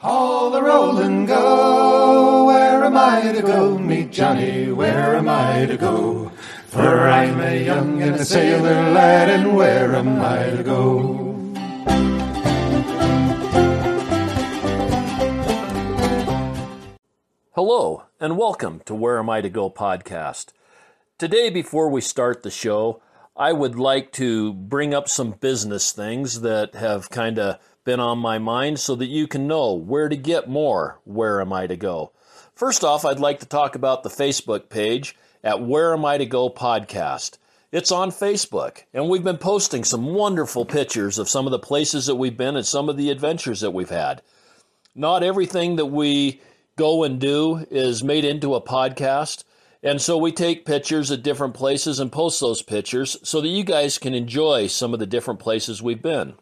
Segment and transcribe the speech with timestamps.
[0.00, 2.44] Haul the roll and go.
[2.46, 3.76] Where am I to go?
[3.76, 4.70] Meet Johnny.
[4.70, 6.30] Where am I to go?
[6.68, 11.24] For I'm a young and a sailor lad, and where am I to go?
[17.56, 20.52] Hello, and welcome to Where Am I to Go podcast.
[21.18, 23.02] Today, before we start the show,
[23.36, 27.58] I would like to bring up some business things that have kind of
[27.88, 31.54] been on my mind so that you can know where to get more Where Am
[31.54, 32.12] I to Go.
[32.54, 36.26] First off, I'd like to talk about the Facebook page at Where Am I to
[36.26, 37.38] Go podcast.
[37.72, 42.04] It's on Facebook, and we've been posting some wonderful pictures of some of the places
[42.04, 44.20] that we've been and some of the adventures that we've had.
[44.94, 46.42] Not everything that we
[46.76, 49.44] go and do is made into a podcast.
[49.82, 53.64] And so we take pictures at different places and post those pictures so that you
[53.64, 56.34] guys can enjoy some of the different places we've been.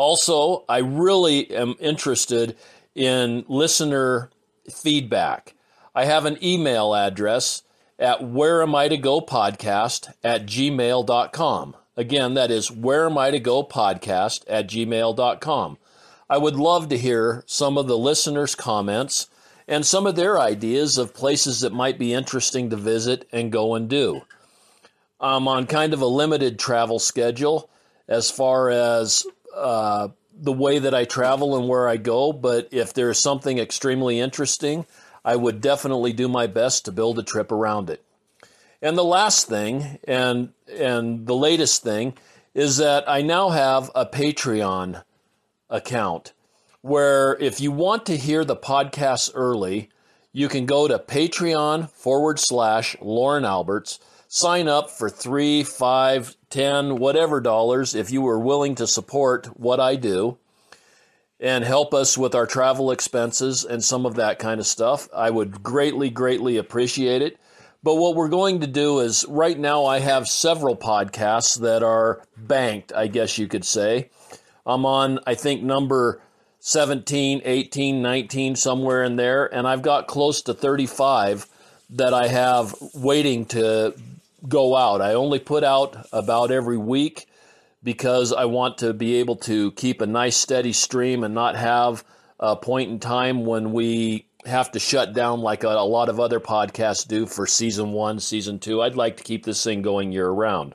[0.00, 2.56] Also, I really am interested
[2.94, 4.30] in listener
[4.72, 5.54] feedback.
[5.94, 7.64] I have an email address
[7.98, 11.76] at where am I to go podcast at gmail.com.
[11.98, 15.76] Again, that is where am I to go podcast at gmail.com.
[16.30, 19.28] I would love to hear some of the listeners' comments
[19.68, 23.74] and some of their ideas of places that might be interesting to visit and go
[23.74, 24.22] and do.
[25.20, 27.68] I'm on kind of a limited travel schedule
[28.08, 32.94] as far as uh, the way that I travel and where I go, but if
[32.94, 34.86] there's something extremely interesting,
[35.24, 38.02] I would definitely do my best to build a trip around it.
[38.82, 42.14] And the last thing, and and the latest thing,
[42.54, 45.02] is that I now have a Patreon
[45.68, 46.32] account
[46.80, 49.90] where if you want to hear the podcast early,
[50.32, 53.98] you can go to Patreon forward slash Lauren Alberts,
[54.32, 59.80] sign up for three, five, ten, whatever dollars if you were willing to support what
[59.80, 60.38] I do
[61.40, 65.08] and help us with our travel expenses and some of that kind of stuff.
[65.12, 67.40] I would greatly, greatly appreciate it.
[67.82, 72.22] But what we're going to do is right now I have several podcasts that are
[72.36, 74.10] banked, I guess you could say.
[74.64, 76.20] I'm on, I think, number
[76.60, 81.48] 17, 18, 19, somewhere in there, and I've got close to 35
[81.90, 83.94] that I have waiting to
[84.48, 85.00] go out.
[85.00, 87.26] I only put out about every week
[87.82, 92.04] because I want to be able to keep a nice steady stream and not have
[92.38, 96.18] a point in time when we have to shut down like a, a, lot of
[96.18, 98.80] other podcasts do for season one, season two.
[98.80, 100.74] I'd like to keep this thing going year round.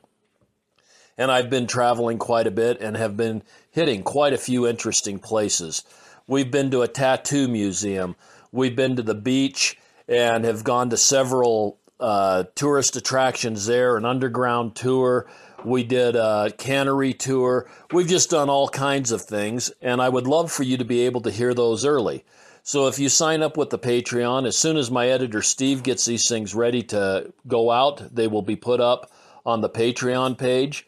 [1.18, 5.18] And I've been traveling quite a bit and have been hitting quite a few interesting
[5.18, 5.82] places.
[6.26, 8.16] We've been to a tattoo museum.
[8.52, 9.78] We've been to the beach
[10.08, 15.26] and have gone to several uh, tourist attractions there, an underground tour.
[15.64, 17.68] We did a cannery tour.
[17.92, 21.02] We've just done all kinds of things, and I would love for you to be
[21.02, 22.24] able to hear those early.
[22.62, 26.04] So if you sign up with the Patreon, as soon as my editor Steve gets
[26.04, 29.10] these things ready to go out, they will be put up
[29.44, 30.86] on the Patreon page.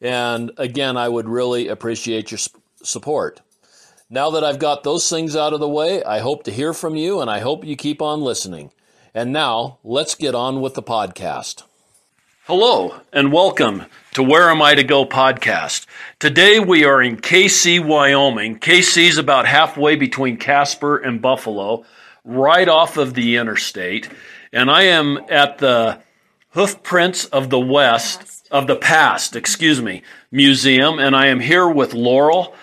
[0.00, 2.40] And again, I would really appreciate your
[2.82, 3.40] support.
[4.10, 6.96] Now that I've got those things out of the way, I hope to hear from
[6.96, 8.72] you and I hope you keep on listening.
[9.14, 11.64] And now, let's get on with the podcast.
[12.46, 13.84] Hello, and welcome
[14.14, 15.84] to Where Am I to Go podcast.
[16.18, 18.58] Today we are in Kaycee, Wyoming.
[18.58, 21.84] Kaycee is about halfway between Casper and Buffalo,
[22.24, 24.08] right off of the interstate.
[24.50, 26.00] And I am at the
[26.54, 30.98] Hoofprints of the West, of the Past, excuse me, Museum.
[30.98, 32.54] And I am here with Laurel,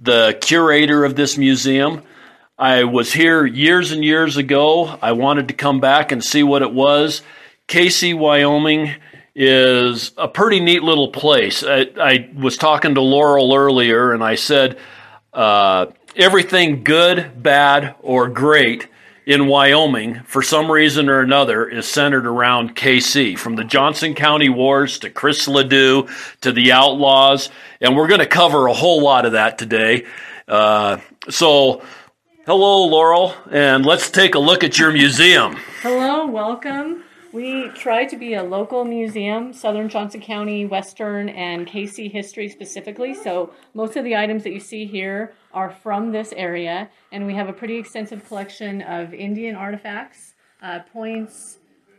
[0.00, 2.04] the curator of this museum.
[2.58, 4.98] I was here years and years ago.
[5.02, 7.20] I wanted to come back and see what it was.
[7.68, 8.94] Kaycee, Wyoming
[9.34, 11.62] is a pretty neat little place.
[11.62, 14.78] I, I was talking to Laurel earlier, and I said
[15.34, 15.86] uh,
[16.16, 18.88] everything good, bad, or great
[19.26, 23.38] in Wyoming, for some reason or another, is centered around Kaycee.
[23.38, 26.08] From the Johnson County Wars to Chris Ledoux
[26.40, 27.50] to the Outlaws,
[27.82, 30.06] and we're going to cover a whole lot of that today.
[30.48, 31.82] Uh, so,
[32.46, 35.56] hello, Laurel, and let's take a look at your museum.
[35.82, 37.02] Hello, welcome.
[37.32, 43.14] We try to be a local museum, Southern Johnson County, Western, and Kaycee history specifically.
[43.14, 47.34] So most of the items that you see here are from this area, and we
[47.34, 51.58] have a pretty extensive collection of Indian artifacts, uh, points.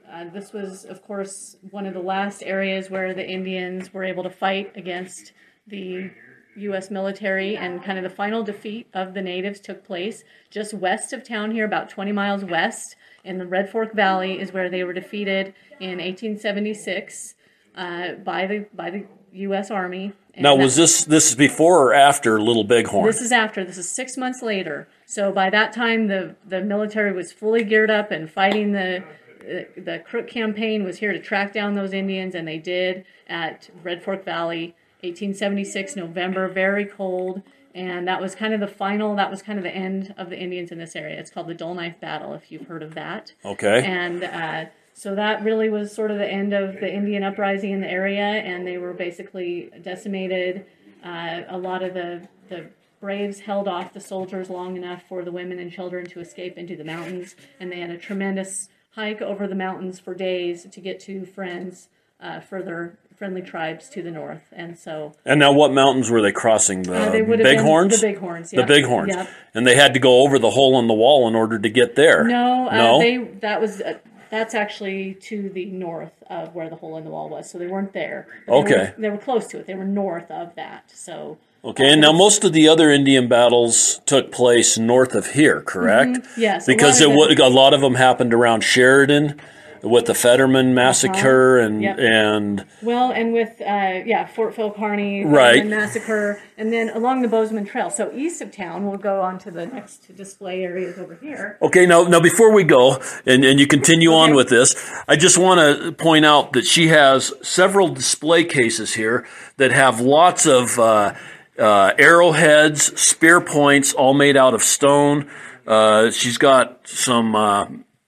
[0.09, 4.23] Uh, this was, of course, one of the last areas where the Indians were able
[4.23, 5.33] to fight against
[5.67, 6.09] the
[6.57, 6.89] U.S.
[6.91, 11.23] military, and kind of the final defeat of the natives took place just west of
[11.23, 14.93] town here, about 20 miles west in the Red Fork Valley is where they were
[14.93, 17.35] defeated in 1876.
[17.75, 19.69] uh, by the by the U.S.
[19.69, 20.13] Army.
[20.33, 23.05] And Now, was this this is before or after Little Bighorn?
[23.05, 23.63] This is after.
[23.63, 24.87] This is six months later.
[25.05, 29.03] So by that time, the the military was fully geared up and fighting the
[29.39, 33.69] the, the Crook campaign was here to track down those Indians, and they did at
[33.83, 37.41] Red Fork Valley, 1876 November, very cold.
[37.75, 39.15] And that was kind of the final.
[39.15, 41.19] That was kind of the end of the Indians in this area.
[41.19, 43.33] It's called the Dull Knife Battle, if you've heard of that.
[43.45, 43.83] okay.
[43.85, 44.65] And uh,
[44.97, 48.23] so that really was sort of the end of the Indian uprising in the area,
[48.23, 50.65] and they were basically decimated.
[51.03, 52.65] Uh, a lot of the, the
[52.99, 56.75] braves held off the soldiers long enough for the women and children to escape into
[56.75, 60.99] the mountains, and they had a tremendous hike over the mountains for days to get
[61.01, 61.89] to friends,
[62.19, 64.41] uh, further friendly tribes to the north.
[64.51, 66.83] And so and now, what mountains were they crossing?
[66.83, 67.99] The uh, they would have been Bighorns.
[67.99, 68.51] the Bighorns.
[68.51, 69.15] The Bighorns.
[69.15, 69.29] Yep.
[69.53, 71.95] And they had to go over the hole in the wall in order to get
[71.95, 72.23] there.
[72.23, 72.99] No, uh, No?
[72.99, 73.97] they that was uh,
[74.29, 77.67] that's actually to the north of where the hole in the wall was, so they
[77.67, 78.27] weren't there.
[78.45, 78.93] They Okay.
[78.95, 79.67] were, they were close to it.
[79.67, 80.91] They were north of that.
[80.93, 85.61] So Okay, and now most of the other Indian battles took place north of here,
[85.61, 86.11] correct?
[86.11, 86.41] Mm-hmm.
[86.41, 89.39] Yes, a because lot it would, a lot of them happened around Sheridan
[89.83, 91.95] with the Fetterman massacre and Uh-huh.
[91.95, 91.97] Yep.
[91.99, 95.65] and well, and with uh, yeah Fort Phil Kearny Right.
[95.65, 97.89] massacre, and then along the Bozeman Trail.
[97.89, 101.57] So east of town, we'll go on to the next display areas over here.
[101.61, 104.75] Okay, now now before we go and, and you continue on with this,
[105.07, 109.25] I just want to point out that she has several display cases here
[109.57, 111.13] that have lots of uh,
[111.59, 115.29] uh, arrowheads, spear points, all made out of stone.
[115.65, 117.67] Uh, she's got some uh,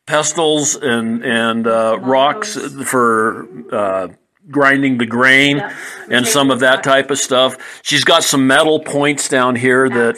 [0.10, 4.08] pestles and and uh, rocks for uh,
[4.50, 5.76] grinding the grain Yeah.
[6.10, 7.82] and some of that type of stuff.
[7.84, 10.18] She's got some metal points down here that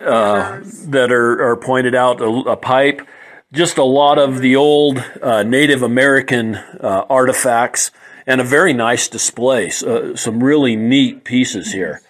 [0.00, 0.60] uh,
[0.90, 3.02] that are, are pointed out a, a pipe
[3.52, 7.90] just a lot of the old uh, native american uh, artifacts
[8.26, 12.00] and a very nice display so, some really neat pieces here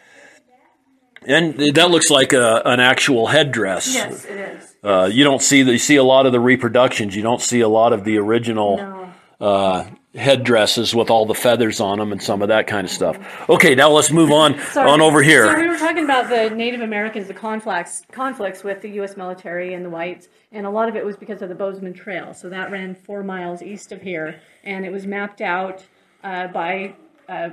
[1.26, 4.71] and that looks like a, an actual headdress yes, it is.
[4.84, 7.60] Uh, you don't see the, you see a lot of the reproductions you don't see
[7.60, 9.12] a lot of the original No.
[9.40, 13.16] uh, headdresses with all the feathers on them and some of that kind of stuff
[13.48, 14.90] okay now let's move on Sorry.
[14.90, 18.82] on over here So we were talking about the Native Americans, the conflicts conflicts with
[18.82, 19.16] the U.S.
[19.16, 22.34] military and the whites, and a lot of it was because of the Bozeman Trail.
[22.34, 25.82] So that ran four miles east of here, and it was mapped out
[26.22, 26.94] uh, by,
[27.28, 27.50] uh,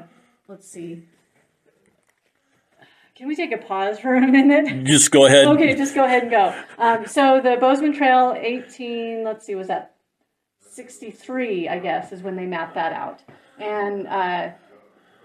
[0.50, 1.04] let's see.
[3.20, 4.86] Can we take a pause for a minute?
[4.88, 6.58] just go ahead Okay, just go ahead and go.
[6.78, 9.96] Um, so the Bozeman Trail, 18, let's see, was that
[10.62, 13.22] 63, I guess, is when they mapped that out.
[13.60, 14.52] And uh,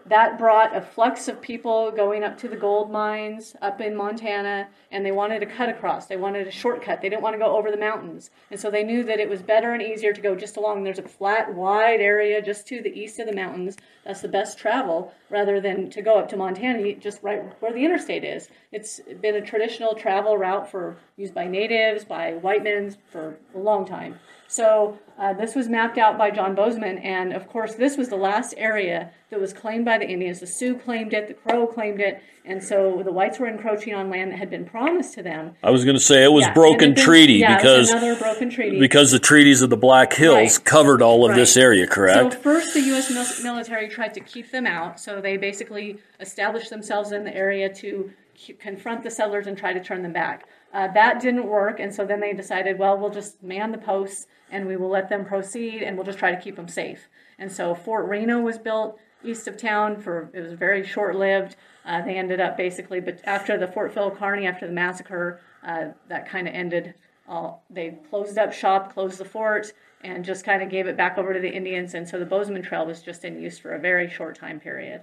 [0.06, 4.68] that brought a flux of people going up to the gold mines up in Montana,
[4.90, 6.06] and they wanted to cut across.
[6.06, 7.00] They wanted a shortcut.
[7.00, 8.30] They didn't want to go over the mountains.
[8.50, 10.84] And so they knew that it was better and easier to go just along.
[10.84, 13.76] There's a flat, wide area just to the east of the mountains.
[14.04, 17.84] That's the best travel rather than to go up to Montana, just right where the
[17.84, 18.48] interstate is.
[18.72, 23.58] It's been a traditional travel route for used by natives, by white men for a
[23.58, 24.18] long time.
[24.49, 28.17] So uh, this was mapped out by John Bozeman, and of course, this was the
[28.17, 30.41] last area that was claimed by the Indians.
[30.41, 34.11] The Sioux claimed it, the Crow claimed it, and so the whites were encroaching on
[34.11, 35.56] land that had been promised to them.
[35.62, 38.50] I was going to say it was Yeah, broken been- treaty yeah, because another broken
[38.50, 38.79] treaty.
[38.79, 40.64] because the treaties of the Black Hills Right.
[40.64, 42.35] covered all of this area, correct?
[42.35, 43.43] So first, the U.S.
[43.43, 45.00] military tried to keep them out.
[45.00, 48.11] So they basically established themselves in the area to
[48.58, 50.44] confront the settlers and try to turn them back.
[50.74, 54.26] Uh, that didn't work, and so then they decided, well, we'll just man the posts
[54.50, 57.08] and we will let them proceed, and we'll just try to keep them safe.
[57.38, 61.56] And so Fort Reno was built east of town for it was very short lived.
[61.84, 65.86] Uh, they ended up basically, but after the Fort Phil Kearny, after the massacre, uh,
[66.08, 66.94] that kind of ended.
[67.26, 71.16] All they closed up shop, closed the fort, and just kind of gave it back
[71.16, 71.94] over to the Indians.
[71.94, 75.02] And so the Bozeman Trail was just in use for a very short time period.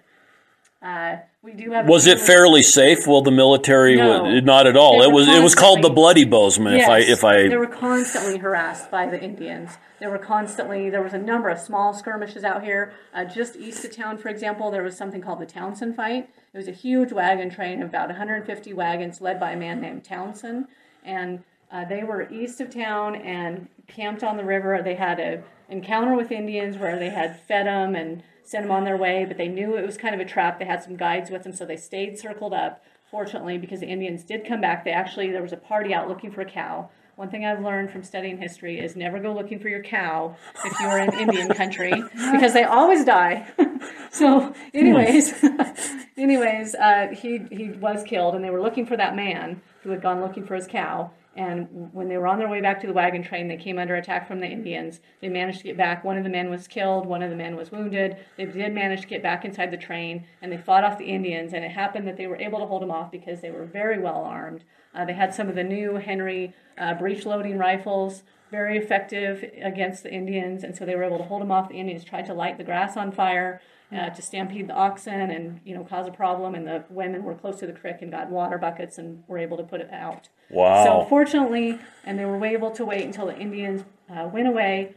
[0.81, 1.87] Uh, we do have.
[1.87, 3.05] Was it fairly safe?
[3.05, 4.23] Well, the military No.
[4.23, 5.03] was not at all.
[5.03, 6.73] It was it was called the Bloody Bozeman.
[6.73, 9.77] If I if I they were constantly harassed by the Indians.
[9.99, 12.93] There were constantly there was a number of small skirmishes out here.
[13.13, 16.29] Uh, just east of town, for example, there was something called the Townsend fight.
[16.51, 20.03] It was a huge wagon train of about 150 wagons, led by a man named
[20.03, 20.65] Townsend,
[21.03, 24.81] and uh, they were east of town and camped on the river.
[24.83, 28.83] They had a encounter with Indians where they had fed them and sent them on
[28.83, 30.59] their way, but they knew it was kind of a trap.
[30.59, 32.83] They had some guides with them, so they stayed circled up.
[33.09, 36.31] Fortunately, because the Indians did come back, they actually there was a party out looking
[36.31, 36.89] for a cow.
[37.15, 40.79] One thing I've learned from studying history is never go looking for your cow if
[40.79, 41.91] you are in Indian country
[42.31, 43.47] because they always die.
[44.11, 45.33] so, anyways,
[46.17, 49.61] anyways, uh, he he was killed, and they were looking for that man.
[49.83, 51.11] who had gone looking for his cow.
[51.35, 53.95] And when they were on their way back to the wagon train, they came under
[53.95, 54.99] attack from the Indians.
[55.21, 56.03] They managed to get back.
[56.03, 58.17] One of the men was killed, one of the men was wounded.
[58.35, 61.53] They did manage to get back inside the train, and they fought off the Indians.
[61.53, 63.99] And it happened that they were able to hold them off because they were very
[63.99, 64.65] well armed.
[64.93, 70.03] Uh, they had some of the new Henry uh, breech loading rifles, very effective against
[70.03, 71.69] the Indians, and so they were able to hold them off.
[71.69, 73.61] The Indians tried to light the grass on fire
[73.95, 76.55] uh, to stampede the oxen and you know cause a problem.
[76.55, 79.57] And the women were close to the creek and got water buckets and were able
[79.57, 80.29] to put it out.
[80.49, 80.83] Wow.
[80.83, 84.95] So fortunately, and they were able to wait until the Indians uh, went away,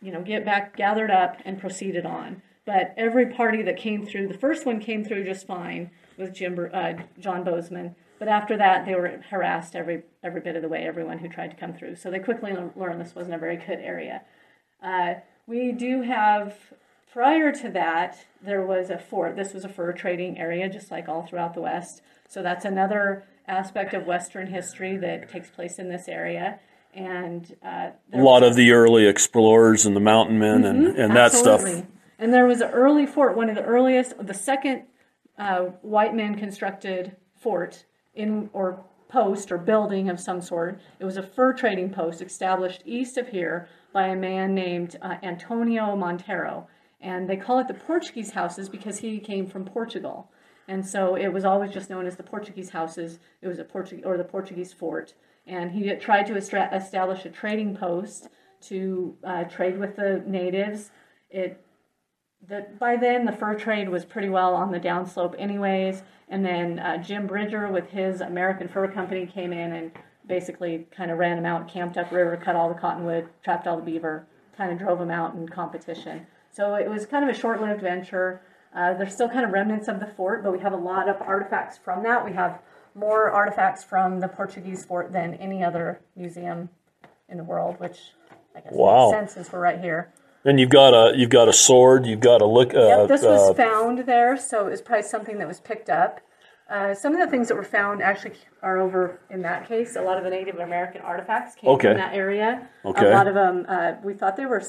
[0.00, 2.42] you know, get back, gathered up, and proceeded on.
[2.64, 6.70] But every party that came through, the first one came through just fine with Jim,
[6.72, 7.96] uh, John Bozeman.
[8.18, 10.86] But after that, they were harassed every every bit of the way.
[10.86, 13.80] Everyone who tried to come through, so they quickly learned this wasn't a very good
[13.80, 14.22] area.
[14.80, 15.14] Uh,
[15.46, 16.54] we do have
[17.12, 19.36] Prior to that, there was a fort.
[19.36, 22.00] This was a fur trading area, just like all throughout the West.
[22.26, 26.58] So that's another aspect of Western history that takes place in this area.
[26.94, 31.16] And uh, a lot of the early explorers and the mountain men mm-hmm, and, and
[31.16, 31.62] that stuff.
[32.18, 34.84] And there was an early fort, one of the earliest, the second
[35.38, 40.80] uh, white man constructed fort in or post or building of some sort.
[40.98, 45.16] It was a fur trading post established east of here by a man named uh,
[45.22, 46.68] Antonio Montero
[47.02, 50.30] and they call it the Portuguese houses because he came from Portugal.
[50.68, 53.18] And so it was always just known as the Portuguese houses.
[53.42, 55.14] It was a Portuguese or the Portuguese fort.
[55.46, 58.28] And he tried to establish a trading post
[58.62, 60.92] to uh, trade with the natives.
[61.30, 61.60] It
[62.48, 66.02] that by then the fur trade was pretty well on the downslope, anyways.
[66.28, 69.92] And then uh, Jim Bridger with his American Fur Company came in and
[70.26, 73.82] basically kind of ran them out, camped upriver, cut all the cottonwood, trapped all the
[73.82, 76.26] beaver, kind of drove them out in competition.
[76.52, 78.42] So it was kind of a short-lived venture.
[78.74, 81.20] Uh, there's still kind of remnants of the fort, but we have a lot of
[81.20, 82.24] artifacts from that.
[82.24, 82.60] We have
[82.94, 86.68] more artifacts from the Portuguese fort than any other museum
[87.28, 87.98] in the world, which
[88.54, 89.10] I guess wow.
[89.10, 90.12] makes sense since we're right here.
[90.44, 92.04] And you've got a you've got a sword.
[92.04, 92.74] You've got a look.
[92.74, 95.88] Uh, yep, this was uh, found there, so it was probably something that was picked
[95.88, 96.20] up.
[96.68, 98.32] Uh, some of the things that were found actually
[98.62, 99.94] are over in that case.
[99.94, 101.88] A lot of the Native American artifacts came okay.
[101.88, 102.68] from that area.
[102.84, 103.06] Okay.
[103.06, 104.62] A lot of them, uh, we thought they were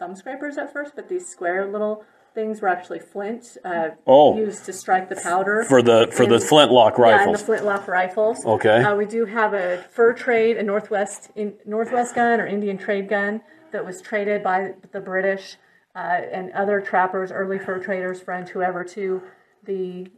[0.00, 2.04] thumb scrapers at first, but these square little
[2.34, 4.36] things were actually flint uh, oh.
[4.36, 7.20] used to strike the powder for the for and, the flintlock rifles.
[7.20, 8.44] Yeah, and the flintlock rifles.
[8.44, 8.82] Okay.
[8.82, 13.08] Uh, we do have a fur trade, a northwest in, northwest gun or Indian trade
[13.08, 13.42] gun
[13.72, 15.56] that was traded by the British
[15.94, 15.98] uh,
[16.32, 19.22] and other trappers, early fur traders, French, whoever, to
[19.64, 20.08] the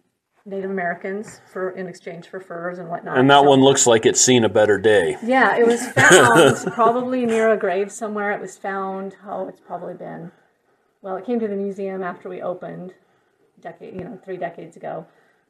[0.44, 3.18] Native Americans for in exchange for furs and whatnot.
[3.18, 5.16] And that so, one looks like it's seen a better day.
[5.22, 8.32] Yeah, it was found probably near a grave somewhere.
[8.32, 9.16] It was found.
[9.26, 10.32] Oh, it's probably been.
[11.00, 12.94] Well, it came to the museum after we opened,
[13.60, 15.06] decade you know three decades ago,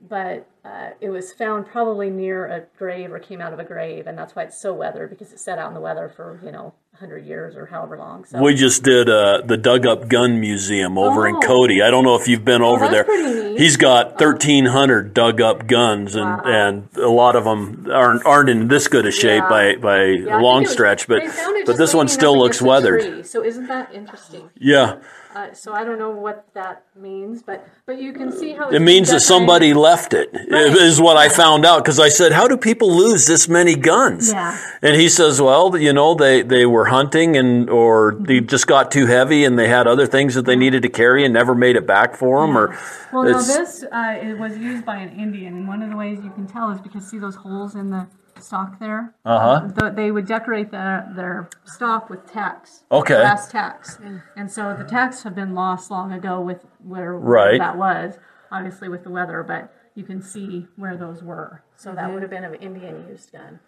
[0.08, 4.06] but uh, it was found probably near a grave or came out of a grave,
[4.06, 6.50] and that's why it's so weathered because it sat out in the weather for you
[6.50, 8.24] know 100 years or however long.
[8.24, 8.40] So.
[8.42, 11.30] We just did uh, the Dug Up Gun Museum over oh.
[11.30, 11.82] in Cody.
[11.82, 13.56] I don't know if you've been over there.
[13.56, 16.42] He's got 1,300 dug up guns, and, wow.
[16.44, 19.48] and a lot of them aren't aren't in this good a shape yeah.
[19.48, 21.22] by by yeah, a long stretch, but
[21.64, 23.26] but this one still looks weathered.
[23.26, 24.50] So isn't that interesting?
[24.58, 24.98] Yeah.
[25.34, 28.80] Uh, so I don't know what that means, but but you can see how it
[28.80, 30.28] means that somebody left it.
[30.32, 30.76] Right.
[30.76, 34.30] Is what I found out because I said, "How do people lose this many guns?"
[34.30, 34.58] Yeah.
[34.82, 38.90] And he says, "Well, you know, they they were hunting and or they just got
[38.90, 41.76] too heavy and they had other things that they needed to carry and never made
[41.76, 42.78] it back for them." Or
[43.12, 46.18] well, now this uh, it was used by an Indian, and one of the ways
[46.22, 48.06] you can tell is because see those holes in the
[48.40, 49.14] stock there.
[49.24, 49.90] Uh huh.
[49.90, 52.84] they would decorate their their stock with tacks.
[52.90, 53.14] Okay.
[53.14, 53.98] Brass tacks,
[54.36, 57.58] and so the tacks have been lost long ago with where, right.
[57.58, 58.14] that was,
[58.50, 61.62] obviously with the weather, but you can see where those were.
[61.76, 63.60] So that would have been an Indian used gun.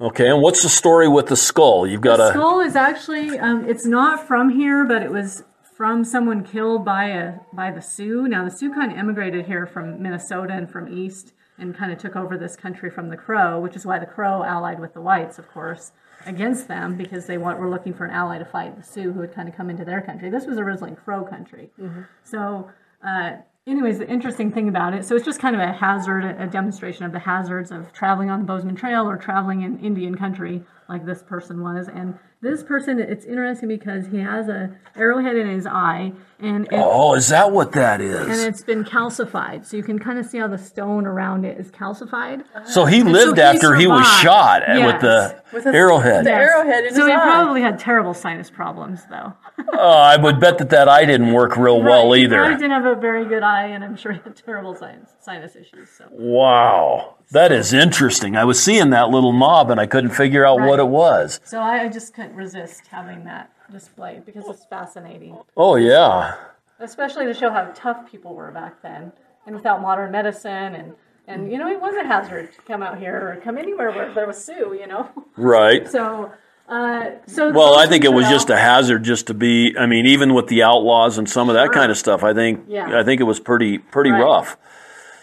[0.00, 1.86] Okay, and what's the story with the skull?
[1.86, 5.44] You've got the a skull is actually um, it's not from here, but it was
[5.76, 8.26] from someone killed by a by the Sioux.
[8.26, 11.98] Now the Sioux kind of immigrated here from Minnesota and from east and kind of
[11.98, 15.00] took over this country from the Crow, which is why the Crow allied with the
[15.00, 15.92] whites, of course,
[16.26, 19.34] against them because they were looking for an ally to fight the Sioux who had
[19.34, 20.30] kind of come into their country.
[20.30, 21.70] This was originally Crow country.
[21.80, 22.02] Mm-hmm.
[22.24, 22.70] So,
[23.06, 23.36] uh,
[23.66, 27.04] anyways, the interesting thing about it, so it's just kind of a hazard, a demonstration
[27.04, 31.06] of the hazards of traveling on the Bozeman Trail or traveling in Indian country like
[31.06, 31.88] this person was.
[31.88, 37.14] And this person, it's interesting because he has a arrowhead in his eye, and oh,
[37.14, 38.18] is that what that is?
[38.18, 41.58] And it's been calcified, so you can kind of see how the stone around it
[41.58, 42.44] is calcified.
[42.66, 44.92] So he and lived so after he, he, was shot yes.
[44.92, 46.24] with the with a, arrowhead.
[46.24, 47.20] The arrowhead in so his he eye.
[47.20, 49.34] probably had terrible sinus problems, though.
[49.74, 51.90] oh, I would bet that that eye didn't work real right.
[51.90, 52.50] well either.
[52.50, 55.56] He didn't have a very good eye, and I'm sure he had terrible sinus sinus
[55.56, 55.90] issues.
[55.90, 57.16] So wow.
[57.32, 58.36] That is interesting.
[58.36, 60.86] I was seeing that little knob and I couldn't figure out what Right.
[60.86, 61.40] it was.
[61.44, 66.34] So I just couldn't resist having that displayed because it's fascinating, Oh, yeah.
[66.78, 69.12] especially to show how tough people were back then,
[69.46, 70.94] and without modern medicine and.
[71.28, 74.12] And you know, it was a hazard to come out here or come anywhere where
[74.12, 75.08] there was Sioux, you know.
[75.36, 75.86] Right.
[75.88, 76.32] So,
[76.68, 79.86] uh, so Well, I think it was Trail- just a hazard just to be, I
[79.86, 81.72] mean, even with the outlaws and some of that Sure.
[81.74, 82.98] kind of stuff, I think, Yeah.
[82.98, 84.24] I think it was pretty, pretty Right.
[84.24, 84.56] rough.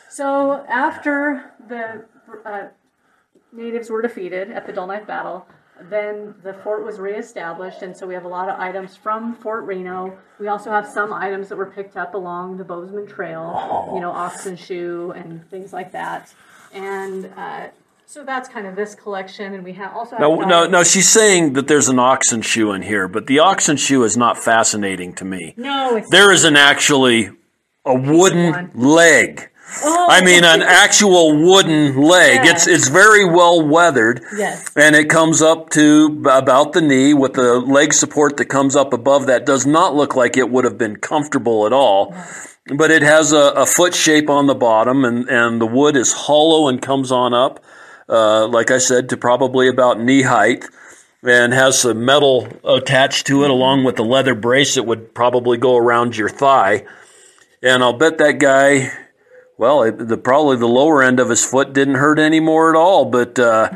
[0.07, 2.05] So after the
[2.45, 2.67] uh,
[3.51, 5.47] natives were defeated at the Dull Knife Battle,
[5.89, 9.65] then the fort was reestablished, and so we have a lot of items from Fort
[9.65, 10.17] Reno.
[10.39, 14.11] We also have some items that were picked up along the Bozeman Trail, you know,
[14.11, 16.33] oxen shoe and things like that.
[16.73, 17.67] And uh,
[18.05, 20.83] so that's kind of this collection, and we have also have No, no, no.
[20.83, 24.37] She's saying that there's an oxen shoe in here, but the oxen shoe is not
[24.37, 25.53] fascinating to me.
[25.57, 27.29] no, it's There is an actually
[27.85, 29.49] a wooden leg.
[29.83, 32.45] Oh, I mean, an actual wooden leg.
[32.45, 32.51] Yeah.
[32.51, 34.21] It's it's very well weathered.
[34.35, 34.71] Yes.
[34.75, 38.93] And it comes up to about the knee with the leg support that comes up
[38.93, 39.45] above that.
[39.45, 42.15] Does not look like it would have been comfortable at all.
[42.75, 46.11] But it has a, a foot shape on the bottom, and, and the wood is
[46.11, 47.63] hollow and comes on up,
[48.09, 50.65] uh, like I said, to probably about knee height,
[51.23, 55.57] and has some metal attached to it along with the leather brace that would probably
[55.57, 56.85] go around your thigh.
[57.63, 58.91] And I'll bet that guy
[59.57, 63.05] well, it, the probably the lower end of his foot didn't hurt anymore at all,
[63.05, 63.69] but uh,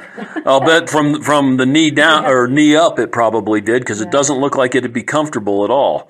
[0.46, 4.12] I'll bet from from the knee down or knee up, it probably did because it
[4.12, 6.10] doesn't look like it'd be comfortable at all.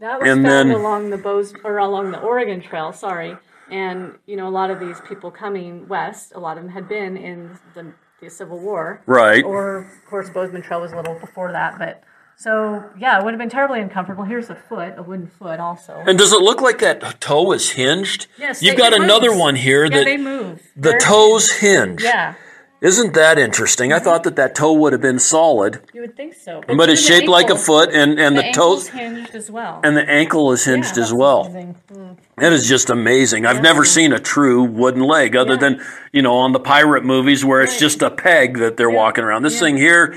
[0.00, 2.92] That was And found then- along the Bose or along the Oregon Trail.
[2.92, 3.36] Sorry,
[3.70, 6.88] and you know a lot of these people coming west, a lot of them had
[6.88, 9.44] been in the, the Civil War, Right.
[9.44, 12.02] Or of course, Bozeman Trail was a little before that, but
[12.36, 14.24] so yeah, it would have been terribly uncomfortable.
[14.24, 16.02] Here's a foot, a wooden foot, also.
[16.06, 18.26] And does it look like that toe is hinged?
[18.38, 19.40] Yes, You've got another moves.
[19.40, 20.60] one here yeah, that they move.
[20.76, 22.02] the They're- toes hinge.
[22.02, 22.34] Yeah,
[22.80, 23.92] Isn't that interesting?
[23.94, 27.00] I thought that that toe would have been solid, you would think so, but it's
[27.08, 29.80] even the shaped like a foot, and and The, the, toes hinged as well.
[29.82, 31.44] and the ankle is hinged Yeah, as well.
[31.46, 32.16] Mm.
[32.42, 33.46] It is just amazing.
[33.46, 35.58] I've never seen a true wooden leg other Yeah.
[35.60, 35.80] than,
[36.12, 38.96] you know, on the pirate movies where it's just a peg that they're Yeah.
[38.96, 39.44] walking around.
[39.44, 39.60] This Yeah.
[39.60, 40.14] thing here,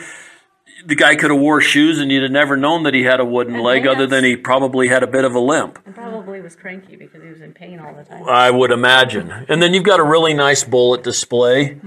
[0.88, 3.26] the guy could have wore shoes and you'd have never known that he had a
[3.26, 5.80] wooden And leg other than he probably had a bit of a limp.
[5.86, 8.24] And probably was cranky because he was in pain all the time.
[8.26, 9.30] I would imagine.
[9.50, 11.80] And then you've got a really nice bullet display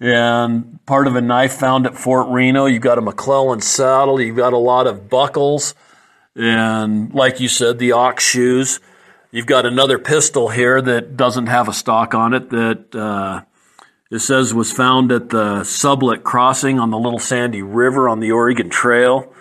[0.00, 2.66] and part of a knife found at Fort Reno.
[2.66, 4.20] You've got a McClellan saddle.
[4.20, 5.76] You've got a lot of buckles.
[6.34, 8.80] And like you said, the ox shoes.
[9.30, 13.42] You've got another pistol here that doesn't have a stock on it that uh,
[14.10, 18.32] it says was found at the Sublette Crossing on the Little Sandy River on the
[18.32, 19.32] Oregon Trail.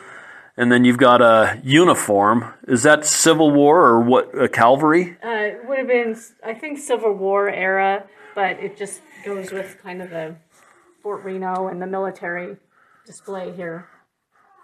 [0.58, 2.54] And then you've got a uniform.
[2.68, 4.36] Is that Civil War or what?
[4.40, 5.16] A cavalry?
[5.24, 9.78] Uh, it would have been, I think, Civil War era, but it just goes with
[9.84, 10.36] kind of the
[11.04, 12.58] Fort Reno and the military
[13.06, 13.88] display here.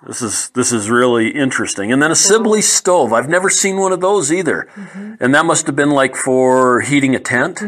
[0.05, 1.93] This is this is really interesting.
[1.93, 3.13] And then a Sibley stove.
[3.13, 4.67] I've never seen one of those either.
[5.19, 7.61] And that must have been like for heating a tent.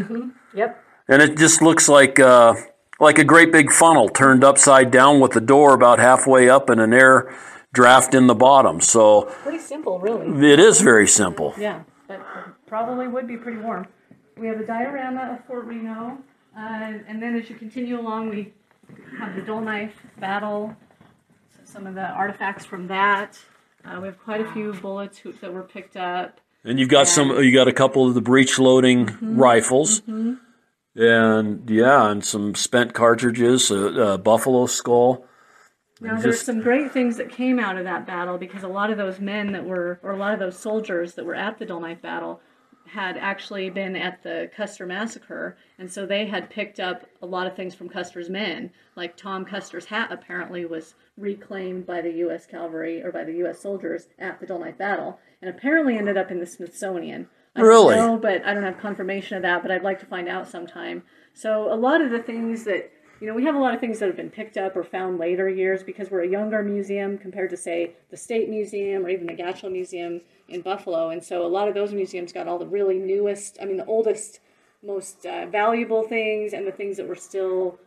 [0.54, 0.84] Yep.
[1.08, 2.54] And it just looks like uh,
[2.98, 6.80] like a great big funnel turned upside down with the door about halfway up and
[6.80, 7.34] an air
[7.72, 8.80] draft in the bottom.
[8.80, 10.50] So Pretty simple, really.
[10.52, 11.54] it is very simple.
[11.58, 12.20] Yeah, but
[12.66, 13.86] probably would be pretty warm.
[14.36, 16.18] We have a diorama of Fort Reno,
[16.56, 18.52] uh, and then as you continue along, we
[19.18, 20.76] have the dull knife battle,
[21.64, 23.38] some of the artifacts from that.
[23.84, 26.40] Uh, we have quite a few bullets who, that were picked up.
[26.64, 30.02] And you've got some you got a couple of the breech loading rifles.
[30.96, 35.26] And yeah, and some spent cartridges, a, a buffalo skull.
[36.00, 38.98] Now, there's some great things that came out of that battle because a lot of
[38.98, 41.80] those men that were, or a lot of those soldiers that were at the Dull
[41.80, 42.40] Knife battle,
[42.86, 47.46] had actually been at the Custer massacre, and so they had picked up a lot
[47.46, 48.70] of things from Custer's men.
[48.94, 52.46] Like Tom Custer's hat apparently was reclaimed by the U.S.
[52.46, 53.60] cavalry or by the U.S.
[53.60, 57.28] soldiers at the Dull Knife battle, and apparently ended up in the Smithsonian.
[57.56, 57.96] I Really?
[57.96, 61.02] know, but I don't have confirmation of that, but I'd like to find out sometime.
[61.34, 62.90] So a lot of the things that
[63.20, 65.18] you know, we have a lot of things that have been picked up or found
[65.18, 69.26] later years because we're a younger museum compared to, say, the State Museum or even
[69.26, 71.08] the Gatchell Museum in Buffalo.
[71.08, 73.86] And so a lot of those museums got all the really newest, I mean, the
[73.86, 74.40] oldest,
[74.82, 77.78] most uh, valuable things and the things that were still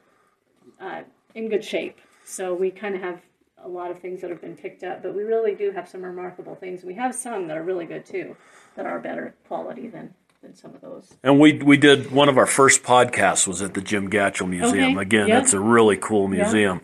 [0.82, 1.04] uh,
[1.36, 2.00] in good shape.
[2.26, 3.22] So we kind of have
[3.64, 6.02] a lot of things that have been picked up, but we really do have some
[6.04, 6.84] remarkable things.
[6.84, 8.36] We have some that are really good too,
[8.76, 11.14] that are better quality than, than some of those.
[11.24, 14.94] And we we did one of our first podcasts was at the Jim Gatchell Museum.
[14.98, 15.40] Okay, Again, yeah.
[15.40, 16.82] that's a really cool museum.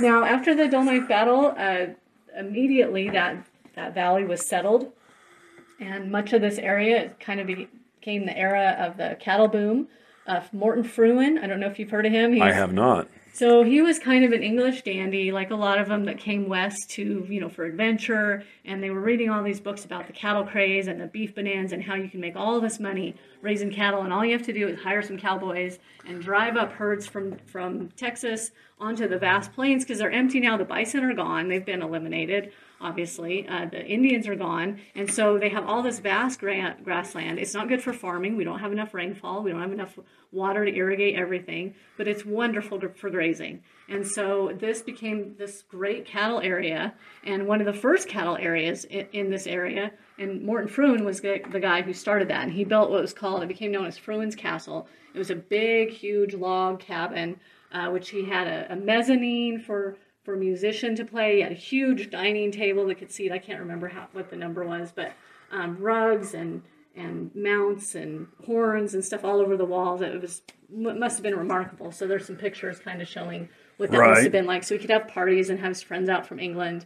[0.00, 1.86] Now, after the Dull Knife battle, uh,
[2.38, 3.36] immediately that
[3.74, 4.92] that valley was settled,
[5.80, 9.88] and much of this area kind of became the era of the cattle boom.
[10.26, 11.42] uh, Moreton Frewen.
[11.42, 12.32] I don't know if you've heard of him.
[12.34, 13.08] He's, I have not.
[13.38, 16.48] So he was kind of an English dandy, like a lot of them that came
[16.48, 18.42] west to, you know, for adventure.
[18.64, 21.76] And they were reading all these books about the cattle craze and the beef bonanza
[21.76, 24.02] and how you can make all this money raising cattle.
[24.02, 27.38] And all you have to do is hire some cowboys and drive up herds from,
[27.46, 30.56] from Texas onto the vast plains because they're empty now.
[30.56, 33.46] The bison are gone, they've been eliminated obviously.
[33.48, 37.38] Uh, the Indians are gone, and so they have all this vast gra- grassland.
[37.38, 38.36] It's not good for farming.
[38.36, 39.42] We don't have enough rainfall.
[39.42, 39.98] We don't have enough
[40.30, 43.62] water to irrigate everything, but it's wonderful for grazing.
[43.88, 48.84] And so this became this great cattle area, and one of the first cattle areas
[48.84, 49.92] in, in this area.
[50.18, 53.14] And Moreton Frewen was the, the guy who started that, and he built what was
[53.14, 54.88] called, it became known as Frewen's Castle.
[55.14, 57.40] It was a big, huge log cabin,
[57.72, 59.96] uh, which he had a, a mezzanine for
[60.28, 61.36] for a musician to play.
[61.36, 64.36] He had a huge dining table that could seat, I can't remember how, what the
[64.36, 65.14] number was, but
[65.50, 66.60] um, rugs and,
[66.94, 70.02] and mounts and horns and stuff all over the walls.
[70.02, 71.92] It was must have been remarkable.
[71.92, 74.10] So there's some pictures kind of showing what that right.
[74.10, 74.64] must have been like.
[74.64, 76.84] So he could have parties and have his friends out from England.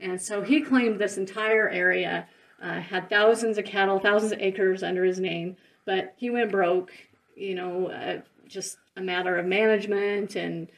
[0.00, 2.26] And so he claimed this entire area,
[2.62, 6.90] uh, had thousands of cattle, thousands of acres under his name, but he went broke,
[7.36, 10.68] you know, uh, just a matter of management and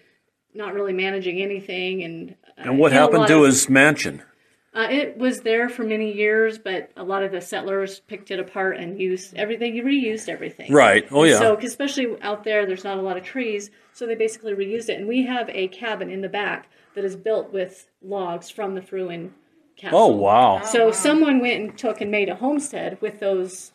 [0.54, 2.02] not really managing anything.
[2.02, 4.22] And uh, and what happened to of, his mansion?
[4.72, 8.38] Uh, it was there for many years, but a lot of the settlers picked it
[8.38, 9.74] apart and used everything.
[9.74, 11.06] You reused everything, right?
[11.10, 11.38] Oh yeah.
[11.38, 14.98] So, especially out there, there's not a lot of trees, so they basically reused it.
[14.98, 18.80] And we have a cabin in the back that is built with logs from the
[18.80, 19.30] Frewen
[19.76, 19.98] castle.
[19.98, 20.62] Oh wow!
[20.64, 20.92] So oh, wow.
[20.92, 23.72] someone went and took and made a homestead with those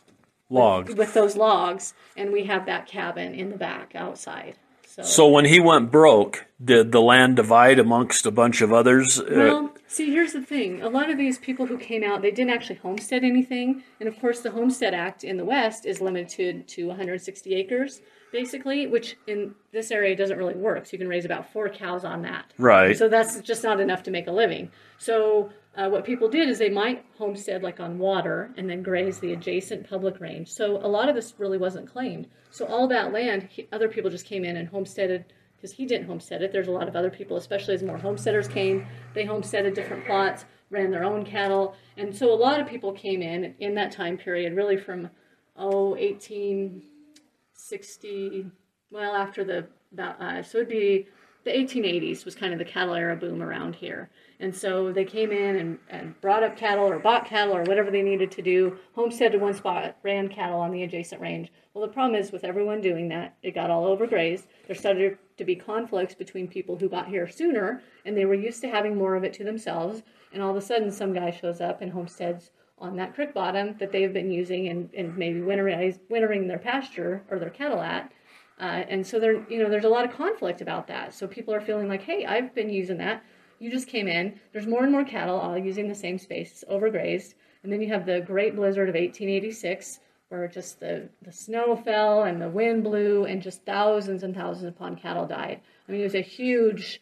[0.50, 0.90] logs.
[0.90, 4.58] With, with those logs, and we have that cabin in the back outside.
[4.96, 9.20] So, so when he went broke, did the land divide amongst a bunch of others?
[9.20, 10.82] Uh, well, see, here's the thing.
[10.82, 13.84] A lot of these people who came out, they didn't actually homestead anything.
[14.00, 18.00] And of course, the Homestead Act in the West is limited to 160 acres,
[18.32, 20.86] basically, which in this area doesn't really work.
[20.86, 22.54] So you can raise about four cows on that.
[22.58, 22.98] Right.
[22.98, 24.72] So that's just not enough to make a living.
[24.98, 29.20] So uh, what people did is they might homestead like on water and then graze
[29.20, 30.52] the adjacent public range.
[30.52, 32.28] So a lot of this really wasn't claimed.
[32.50, 36.08] So all that land, he, other people just came in and homesteaded because he didn't
[36.08, 36.52] homestead it.
[36.52, 38.88] There's a lot of other people, especially as more homesteaders came.
[39.14, 43.22] They homesteaded different plots, ran their own cattle, and so a lot of people came
[43.22, 45.10] in in that time period, really from
[45.58, 48.52] oh 1860,
[48.92, 51.08] well after the uh, so it'd be
[51.46, 54.10] the 1880s was kind of the cattle era boom around here.
[54.40, 57.92] And so they came in and, and brought up cattle or bought cattle or whatever
[57.92, 61.52] they needed to do, homesteaded one spot, ran cattle on the adjacent range.
[61.74, 64.48] Well, the problem is with everyone doing that, it got all overgrazed.
[64.66, 68.62] There started to be conflicts between people who got here sooner and they were used
[68.62, 70.02] to having more of it to themselves.
[70.34, 73.76] And all of a sudden, some guy shows up and homesteads on that creek bottom
[73.78, 78.12] that they've been using and, and maybe wintering, wintering their pasture or their cattle at.
[78.60, 81.14] Uh, and so there, you know, there's a lot of conflict about that.
[81.14, 83.24] So people are feeling like, hey, I've been using that
[83.60, 84.40] you just came in.
[84.54, 87.34] There's more and more cattle all using the same space, it's overgrazed.
[87.64, 92.24] And then you have the Great Blizzard of 1886, where just the, the snow fell
[92.24, 95.62] and the wind blew, and just thousands and thousands upon cattle died.
[95.88, 97.02] I mean, it was a huge,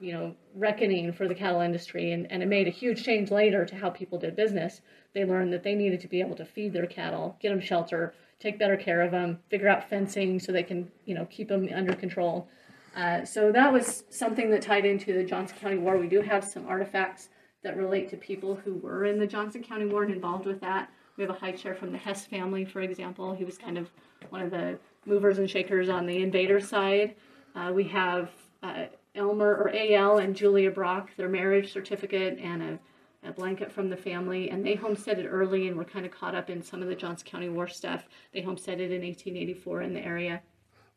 [0.00, 3.64] you know, reckoning for the cattle industry, and, and it made a huge change later
[3.64, 4.82] to how people did business.
[5.14, 8.14] They learned that they needed to be able to feed their cattle, get them shelter,
[8.44, 11.66] take better care of them, figure out fencing so they can, you know, keep them
[11.74, 12.46] under control.
[12.94, 15.96] Uh, so that was something that tied into the Johnson County War.
[15.96, 17.30] We do have some artifacts
[17.62, 20.90] that relate to people who were in the Johnson County War and involved with that.
[21.16, 23.34] We have a high chair from the Hess family, for example.
[23.34, 23.90] He was kind of
[24.28, 27.14] one of the movers and shakers on the invader side.
[27.54, 28.30] Uh, we have
[28.62, 32.78] uh, Elmer or AL and Julia Brock, their marriage certificate, and a,
[33.24, 34.50] a, blanket from the family.
[34.50, 37.26] And they homesteaded early and were kind of caught up in some of the Johnson
[37.26, 38.08] County War stuff.
[38.32, 40.42] They homesteaded in 1884 in the area.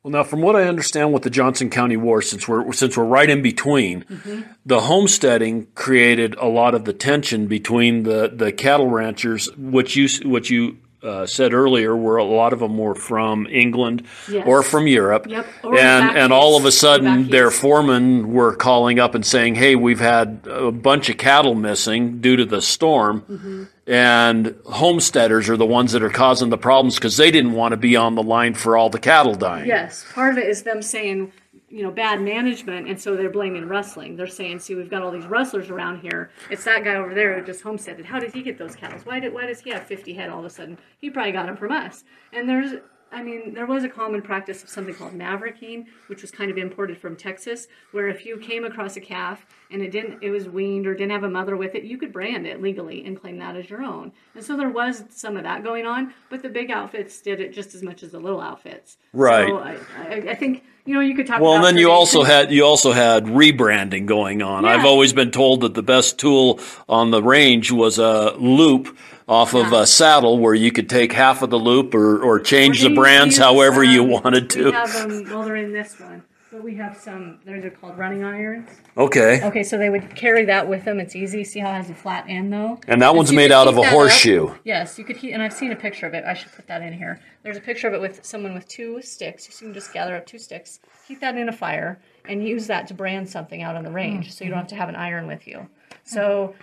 [0.03, 3.03] Well, now, from what I understand with the Johnson County War, since we're since we're
[3.03, 4.41] right in between, mm-hmm.
[4.65, 10.07] the homesteading created a lot of the tension between the, the cattle ranchers, which you
[10.23, 14.45] which you uh, said earlier, where a lot of them were from England yes.
[14.47, 15.47] or from Europe, yep.
[15.63, 19.75] or and and all of a sudden their foremen were calling up and saying, "Hey,
[19.75, 25.55] we've had a bunch of cattle missing due to the storm." Mm-hmm and homesteaders are
[25.55, 28.23] the ones that are causing the problems because they didn't want to be on the
[28.23, 29.65] line for all the cattle dying.
[29.65, 31.31] Yes, part of it is them saying,
[31.69, 34.15] you know, bad management, and so they're blaming rustling.
[34.15, 36.31] They're saying, see, we've got all these rustlers around here.
[36.49, 38.05] It's that guy over there who just homesteaded.
[38.05, 38.99] How did he get those cattle?
[39.03, 40.77] Why did why does he have 50 head all of a sudden?
[40.99, 42.05] He probably got them from us.
[42.31, 42.73] And there's
[43.11, 46.57] I mean, there was a common practice of something called mavericking, which was kind of
[46.57, 50.49] imported from Texas, where if you came across a calf and it didn't, it was
[50.49, 53.37] weaned or didn't have a mother with it, you could brand it legally and claim
[53.39, 54.11] that as your own.
[54.35, 57.53] And so there was some of that going on, but the big outfits did it
[57.53, 58.97] just as much as the little outfits.
[59.13, 59.47] Right.
[59.47, 61.39] So I, I, I think you know you could talk.
[61.41, 64.63] Well, about and then you also had you also had rebranding going on.
[64.63, 64.71] Yeah.
[64.71, 68.97] I've always been told that the best tool on the range was a loop
[69.27, 72.81] off of a saddle where you could take half of the loop or, or change
[72.81, 74.71] the brands however you wanted We to.
[74.71, 75.25] have them.
[75.29, 76.23] Well, they're in this one,
[76.57, 77.37] but we have some.
[77.45, 78.67] They're they're called running irons.
[78.97, 79.43] Okay.
[79.43, 80.99] Okay, so they would carry that with them.
[80.99, 81.43] It's easy.
[81.43, 82.79] See how it has a flat end though.
[82.87, 83.93] And that one's you made could out of heat a that up.
[83.93, 84.55] horseshoe.
[84.63, 86.23] Yes, you could heat, and I've seen a picture of it.
[86.25, 87.21] I should put that in here.
[87.43, 89.47] There's a picture of it with someone with two sticks.
[89.47, 92.87] You can just gather up two sticks, heat that in a fire, and use that
[92.87, 95.27] to brand something out on the range, so you don't have to have an iron
[95.27, 95.67] with you.
[96.05, 96.55] So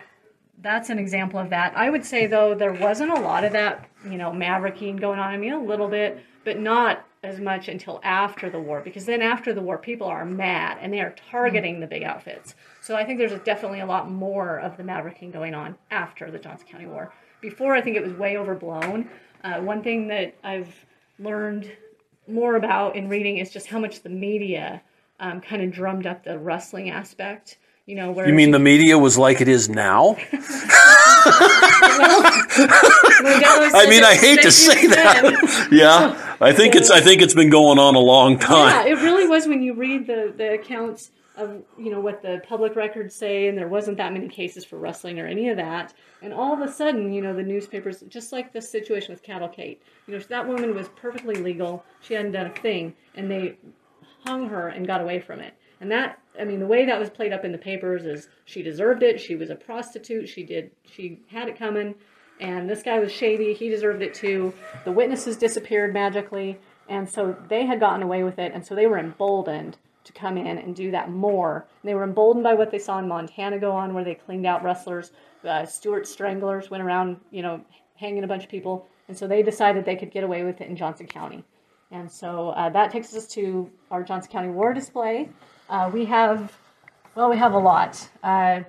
[0.60, 1.72] that's an example of that.
[1.76, 5.30] I would say though there wasn't a lot of that, you know, mavericking going on.
[5.30, 9.22] I mean, a little bit, but not as much until after the war, because then
[9.22, 12.54] after the war, people are mad and they are targeting the big outfits.
[12.80, 16.38] So I think there's definitely a lot more of the mavericking going on after the
[16.38, 17.12] Johnson County War.
[17.40, 19.08] Before, I think it was way overblown.
[19.42, 20.86] Uh, one thing that I've
[21.18, 21.70] learned
[22.28, 24.82] more about in reading is just how much the media
[25.20, 27.58] um, kind of drummed up the rustling aspect.
[27.86, 30.16] You know, where You mean the media was like it is now?
[33.74, 35.68] I mean, I hate to say that.
[35.72, 38.86] yeah, I think it's I think it's been going on a long oh, time.
[38.86, 42.42] Yeah, it really was when you read the, the accounts of you know what the
[42.46, 45.94] public records say, and there wasn't that many cases for rustling or any of that.
[46.22, 49.48] And all of a sudden, you know, the newspapers, just like the situation with Cattle
[49.48, 53.56] Kate, you know, that woman was perfectly legal; she hadn't done a thing, and they
[54.24, 55.54] hung her and got away from it.
[55.84, 58.62] And that, I mean, the way that was played up in the papers is she
[58.62, 59.20] deserved it.
[59.20, 60.30] She was a prostitute.
[60.30, 61.94] She did, she had it coming.
[62.40, 63.52] And this guy was shady.
[63.52, 64.54] He deserved it too.
[64.86, 66.58] The witnesses disappeared magically.
[66.88, 68.52] And so they had gotten away with it.
[68.54, 71.66] And so they were emboldened to come in and do that more.
[71.82, 74.46] And they were emboldened by what they saw in Montana go on, where they cleaned
[74.46, 75.12] out rustlers.
[75.46, 77.60] Uh, Stuart Stranglers went around, you know,
[77.96, 78.88] hanging a bunch of people.
[79.08, 81.44] And so they decided they could get away with it in Johnson County.
[81.90, 85.28] And so uh, that takes us to our Johnson County War display.
[85.68, 86.56] Uh, we have,
[87.14, 88.08] well, we have a lot.
[88.22, 88.60] Uh,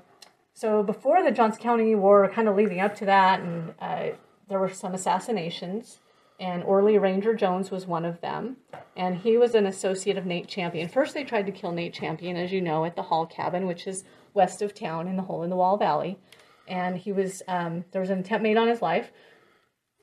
[0.53, 4.07] so before the Johnson County War, kind of leading up to that, and uh,
[4.47, 5.99] there were some assassinations,
[6.39, 8.57] and Orley Ranger Jones was one of them,
[8.95, 10.87] and he was an associate of Nate Champion.
[10.87, 13.87] First, they tried to kill Nate Champion, as you know, at the Hall Cabin, which
[13.87, 16.17] is west of town in the Hole in the Wall Valley,
[16.67, 19.11] and he was um, there was an attempt made on his life.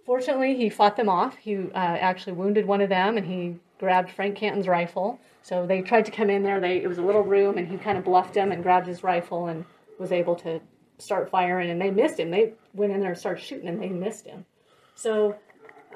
[0.04, 1.36] Fortunately, he fought them off.
[1.36, 5.18] He uh, actually wounded one of them, and he grabbed Frank Canton's rifle.
[5.42, 6.60] So they tried to come in there.
[6.60, 9.02] They it was a little room, and he kind of bluffed them and grabbed his
[9.02, 9.64] rifle and
[9.98, 10.60] was able to
[10.98, 11.68] start firing.
[11.68, 12.30] And they missed him.
[12.30, 14.46] They went in there and started shooting, and they missed him.
[14.94, 15.34] So,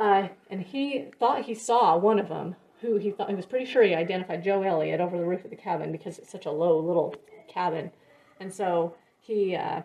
[0.01, 3.67] uh, and he thought he saw one of them, who he thought he was pretty
[3.67, 6.51] sure he identified Joe Elliott over the roof of the cabin because it's such a
[6.51, 7.15] low little
[7.49, 7.93] cabin,
[8.41, 9.55] and so he.
[9.55, 9.83] Uh,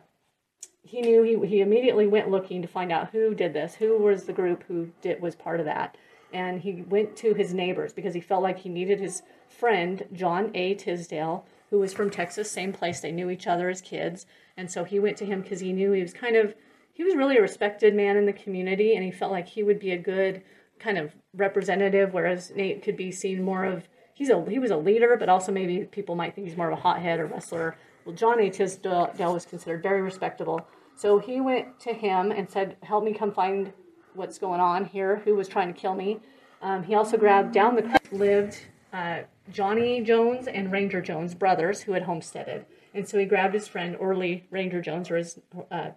[0.84, 4.24] he knew he, he immediately went looking to find out who did this, who was
[4.24, 5.96] the group who did was part of that,
[6.34, 10.52] and he went to his neighbors because he felt like he needed his friend John
[10.54, 10.76] A.
[10.76, 13.00] Tisdale, who was from Texas, same place.
[13.00, 14.26] They knew each other as kids,
[14.58, 16.56] and so he went to him because he knew he was kind of
[16.94, 19.80] he was really a respected man in the community, and he felt like he would
[19.80, 20.44] be a good
[20.80, 24.78] kind of representative, whereas Nate could be seen more of he's a he was a
[24.78, 27.76] leader, but also maybe people might think he's more of a hothead or rustler.
[28.06, 28.50] Well, John A.
[28.50, 30.68] Tisdale was considered very respectable.
[30.96, 33.74] So he went to him and said, Help me come find
[34.14, 36.20] what's going on here, who was trying to kill me.
[36.62, 38.58] Um, he also grabbed down the creek, lived
[38.94, 39.20] uh,
[39.52, 42.66] Johnny Jones and Ranger Jones, brothers, who had homesteaded.
[42.94, 45.40] And so he grabbed his friend Orley Ranger Jones, or his
[45.72, 45.92] uh,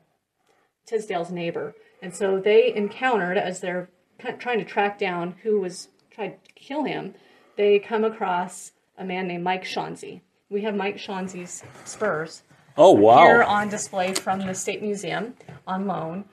[0.86, 1.74] Tisdale's neighbor.
[2.00, 3.90] And so they encountered, as they're
[4.38, 7.14] trying to track down who was trying to kill him,
[7.56, 10.20] they come across a man named Mike Shonsey.
[10.48, 12.42] We have Mike Shonsey's spurs
[12.76, 13.24] Oh wow!
[13.24, 15.34] here on display from the State Museum
[15.66, 16.24] on loan.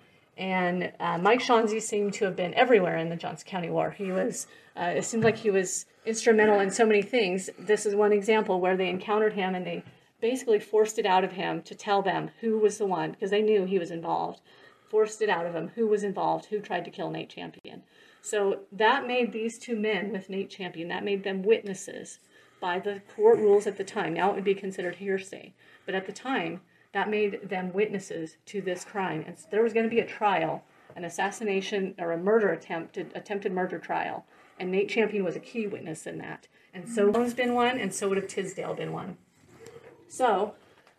[0.42, 3.92] And uh, Mike Shonsey seemed to have been everywhere in the Johnson County War.
[3.92, 7.52] He was, uh, it seemed like he was instrumental in so many things.
[7.60, 9.84] This is one example where they encountered him and they
[10.20, 13.44] basically forced it out of him to tell them who was the one, because they
[13.44, 14.42] knew he was involved.
[14.90, 17.84] Forced it out of him who was involved, who tried to kill Nate Champion.
[18.24, 22.18] So that made these two men with Nate Champion, that made them witnesses
[22.60, 24.16] by the court rules at the time.
[24.16, 25.54] Now it would be considered hearsay.
[25.86, 26.62] But at the time,
[26.94, 29.24] that made them witnesses to this crime.
[29.26, 30.64] And so there was going to be a trial,
[30.96, 34.26] an assassination or a murder attempted attempted murder trial.
[34.60, 36.48] And Nate Champion was a key witness in that.
[36.74, 39.18] And so Jones been one, and so would have Tisdale been one.
[40.08, 40.54] So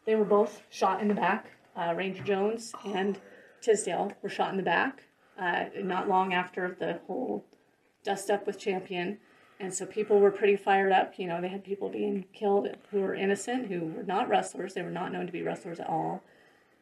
[0.05, 1.47] they were both shot in the back.
[1.77, 3.19] Uh, Ranger Jones and
[3.61, 5.05] Tisdale were shot in the back.
[5.39, 7.45] Uh, not long after the whole
[8.05, 9.19] dust up with Champion.
[9.63, 11.21] And so people were pretty fired up.
[11.21, 14.75] You know, they had people being killed who were innocent, who were not rustlers.
[14.75, 16.21] They were not known to be rustlers at all.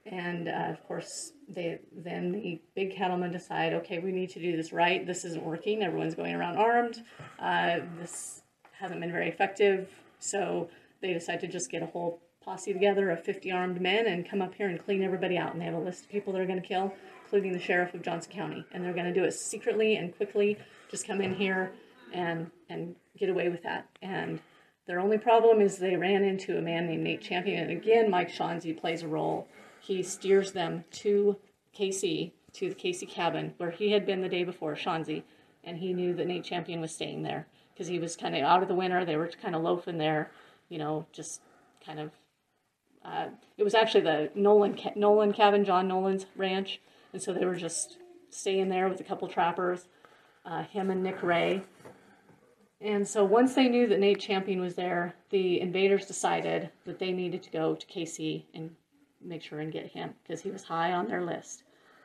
[0.07, 4.57] And uh, of course, they then the big cattlemen decide, okay, we need to do
[4.57, 5.07] this right.
[5.07, 5.83] This isn't working.
[5.83, 7.03] Everyone's going around armed.
[7.39, 8.41] Uh, this
[8.73, 9.91] hasn't been very effective.
[10.19, 10.71] So
[11.03, 14.41] they decide to just get a whole posse together of 50 armed men and come
[14.41, 15.53] up here and clean everybody out.
[15.53, 18.01] And they have a list of people they're going to kill, including the sheriff of
[18.01, 18.65] Johnson County.
[18.73, 20.57] And they're going to do it secretly and quickly.
[20.91, 21.73] Just come in here
[22.13, 23.89] and and get away with that.
[24.03, 24.41] And
[24.87, 27.63] their only problem is they ran into a man named Nate Champion.
[27.63, 29.47] And again, Mike Shonsey plays a role.
[29.81, 31.37] He steers them to
[31.79, 35.23] KC, to the Casey cabin, where he had been the day before, Shonsey.
[35.63, 38.63] And he knew that Nate Champion was staying there because he was kind of out
[38.63, 39.05] of the winter.
[39.05, 40.31] They were kind of loafing there,
[40.69, 41.41] you know, just
[41.85, 42.11] kind of
[43.05, 46.81] uh, it was actually the Nolan Nolan cabin, John Nolan's ranch,
[47.13, 47.97] and so they were just
[48.31, 49.89] staying there with a couple trappers,
[50.45, 51.63] uh, him and Nick Ray.
[52.81, 57.13] And so once they knew that Nate Champion was there, the invaders decided that they
[57.13, 58.71] needed to go to Kaycee and
[59.23, 61.65] make sure and get him because he was high on their list.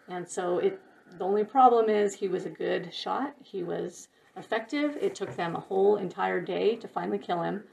[0.10, 0.80] And so it
[1.18, 3.36] the only problem is he was a good shot.
[3.42, 4.98] He was effective.
[5.00, 7.64] It took them a whole entire day to finally kill him.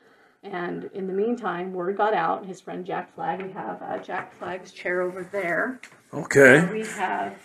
[0.43, 2.47] And in the meantime, word got out.
[2.47, 5.81] His friend Jack Flagg, we have uh, Jack Flagg's chair over there.
[6.12, 6.59] Okay.
[6.59, 7.37] Uh, we have,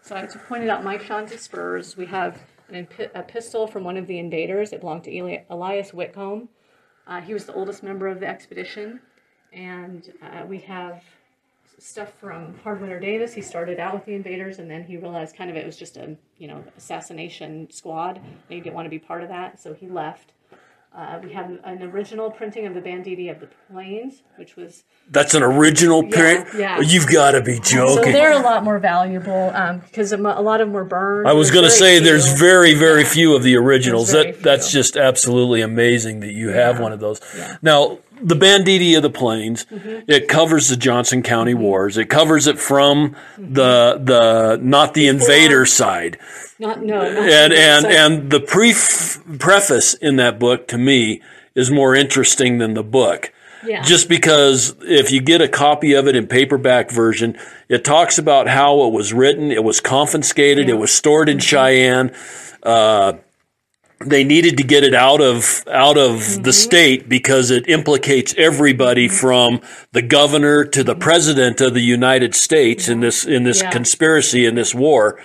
[0.00, 1.96] so I pointed out Mike Shonsey spurs.
[1.96, 2.40] We have
[2.72, 4.72] an, a pistol from one of the invaders.
[4.72, 6.48] It belonged to Eli, Elias Whitcomb.
[7.06, 9.00] Uh, he was the oldest member of the expedition.
[9.52, 11.02] And uh, we have
[11.78, 13.34] stuff from Hard Winter Davis.
[13.34, 15.96] He started out with the invaders, and then he realized kind of it was just
[15.96, 18.18] a you know assassination squad.
[18.18, 20.32] And he didn't want to be part of that, so he left.
[20.94, 25.32] Uh, we have an original printing of the Banditti of the Plains, which was that's
[25.32, 26.46] an original print.
[26.54, 28.04] Yeah, you've got to be joking.
[28.04, 29.48] So they're a lot more valuable
[29.86, 31.28] because um, a lot of them were burned.
[31.28, 32.04] I was going to say few.
[32.04, 33.08] there's very very yeah.
[33.08, 34.12] few of the originals.
[34.12, 34.42] That few.
[34.44, 36.82] that's just absolutely amazing that you have yeah.
[36.82, 37.22] one of those.
[37.34, 37.56] Yeah.
[37.62, 39.64] Now the Banditti of the Plains.
[39.66, 40.10] Mm-hmm.
[40.10, 41.62] It covers the Johnson County mm-hmm.
[41.62, 41.96] Wars.
[41.96, 43.54] It covers it from mm-hmm.
[43.54, 46.18] the the not the invader side.
[46.58, 46.98] Not no.
[47.00, 47.92] Not and and side.
[47.92, 48.72] and the pre
[49.38, 51.22] preface in that book to me
[51.54, 53.32] is more interesting than the book.
[53.64, 53.82] Yeah.
[53.82, 58.48] Just because if you get a copy of it in paperback version, it talks about
[58.48, 60.74] how it was written, it was confiscated, yeah.
[60.74, 61.42] it was stored in mm-hmm.
[61.42, 62.14] Cheyenne.
[62.62, 63.14] Uh,
[64.06, 66.42] they needed to get it out of out of mm-hmm.
[66.42, 69.16] the state because it implicates everybody mm-hmm.
[69.16, 69.60] from
[69.92, 73.70] the governor to the president of the United States in this in this yeah.
[73.70, 75.18] conspiracy in this war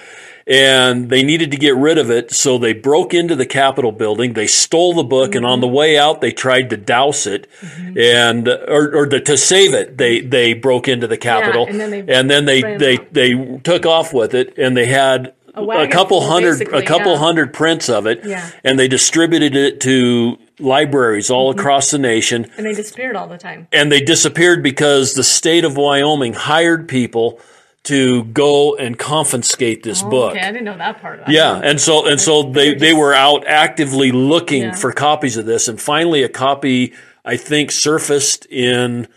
[0.48, 4.34] and they needed to get rid of it so they broke into the capitol building
[4.34, 5.38] they stole the book mm-hmm.
[5.38, 7.98] and on the way out they tried to douse it mm-hmm.
[7.98, 11.80] and or, or to, to, save it they they broke into the capitol yeah, and
[11.80, 15.84] then they, and then they they, they took off with it and they had a,
[15.84, 17.20] a couple hundred a couple yeah.
[17.20, 18.50] hundred prints of it yeah.
[18.64, 21.60] and they distributed it to libraries all mm-hmm.
[21.60, 25.66] across the nation and they disappeared all the time and they disappeared because the state
[25.66, 27.40] of Wyoming hired people
[27.88, 30.32] to go and confiscate this oh, book.
[30.32, 31.22] Okay, I didn't know that part.
[31.22, 34.76] Of yeah, and so and so they they were out actively looking Yeah.
[34.76, 36.94] for copies of this, and finally a copy
[37.24, 39.08] I think surfaced in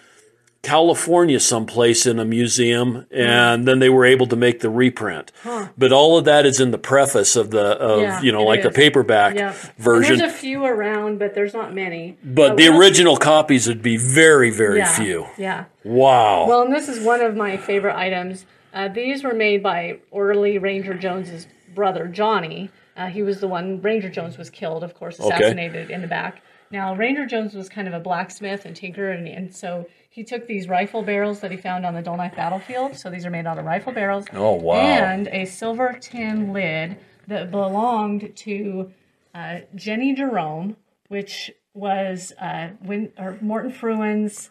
[0.63, 5.33] California someplace in a museum, and then they were able to make the reprint.
[5.43, 5.69] Huh.
[5.79, 8.63] But all of that is in the preface of the of Yeah, you know like
[8.63, 9.55] the paperback Yeah.
[9.79, 10.13] version.
[10.13, 12.19] And there's a few around, but there's not many.
[12.23, 15.27] but the what- original copies would be very very yeah, few.
[15.39, 15.65] Yeah.
[15.83, 16.47] Wow.
[16.47, 18.45] Well, and this is one of my favorite items.
[18.75, 22.71] Uh, these were made by Orley Ranger Jones's brother, Johnny.
[22.97, 25.35] Uh, he was the one, Ranger Jones was killed, of course, Okay.
[25.35, 26.43] assassinated in the back.
[26.71, 30.47] Now, Ranger Jones was kind of a blacksmith and tinker, and, and so he took
[30.49, 32.97] these rifle barrels that he found on the Dull Knife battlefield.
[32.97, 34.27] So these are made out of rifle barrels.
[34.33, 34.75] Oh, wow.
[34.75, 38.91] And a silver tin lid that belonged to
[39.35, 40.77] uh, Jenny Jerome,
[41.09, 44.51] which was uh, when, or Moreton Frewen's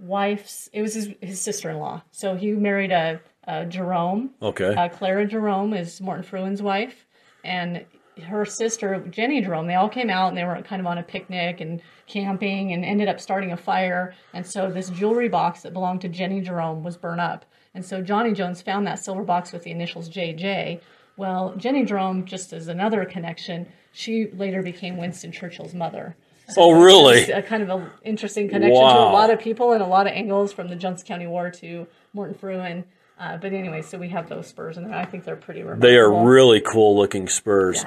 [0.00, 2.02] wife's, it was his, his sister in law.
[2.10, 4.30] So he married a, a Jerome.
[4.42, 4.74] okay.
[4.74, 7.06] Uh, Clara Jerome is Moreton Frewen's wife,
[7.44, 7.84] and
[8.24, 9.66] her sister Jenny Jerome.
[9.66, 12.84] They all came out and they were kind of on a picnic and camping, and
[12.84, 14.14] ended up starting a fire.
[14.32, 17.44] And so this jewelry box that belonged to Jenny Jerome was burned up.
[17.74, 20.80] And so Johnny Jones found that silver box with the initials JJ.
[21.16, 26.16] Well, Jenny Jerome, just as another connection, she later became Winston Churchill's mother.
[26.56, 27.30] oh really?
[27.30, 30.12] A kind of an interesting connection to a lot of people and a lot of
[30.12, 32.84] angles from the Johnson County War to Moreton Frewen.
[33.18, 35.88] Uh, but anyway, so we have those spurs, and I think they're pretty remarkable.
[35.88, 37.82] They are really cool looking spurs.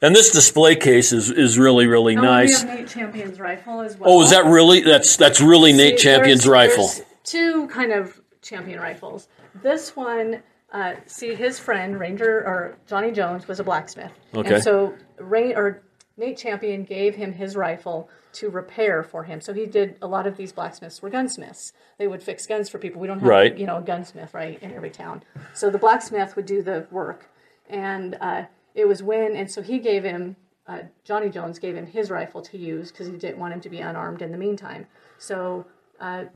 [0.00, 2.62] And this display case is, is really, really Oh, nice.
[2.62, 4.10] We have Nate Champion's rifle as well.
[4.10, 4.80] Oh, is that really?
[4.80, 6.86] That's that's really Nate Champion's there's- rifle.
[6.86, 9.28] there's two kind of champion rifles.
[9.62, 10.42] This one
[10.72, 14.12] uh, see, his friend Ranger or Johnny Jones was a blacksmith.
[14.34, 14.54] Okay.
[14.54, 15.82] And so Ray or
[16.16, 19.40] Nate Champion gave him his rifle to repair for him.
[19.40, 21.72] So he did a lot of these blacksmiths were gunsmiths.
[21.98, 23.00] They would fix guns for people.
[23.00, 23.56] We don't have Right.
[23.58, 25.22] you know a gunsmith right in every town.
[25.54, 27.28] So the blacksmith would do the work,
[27.68, 30.36] and uh, it was when and so he gave him.
[30.66, 33.68] Uh, Johnny Jones gave him his rifle to use because he didn't want him to
[33.68, 34.86] be unarmed in the meantime.
[35.18, 35.66] So
[35.98, 36.26] uh,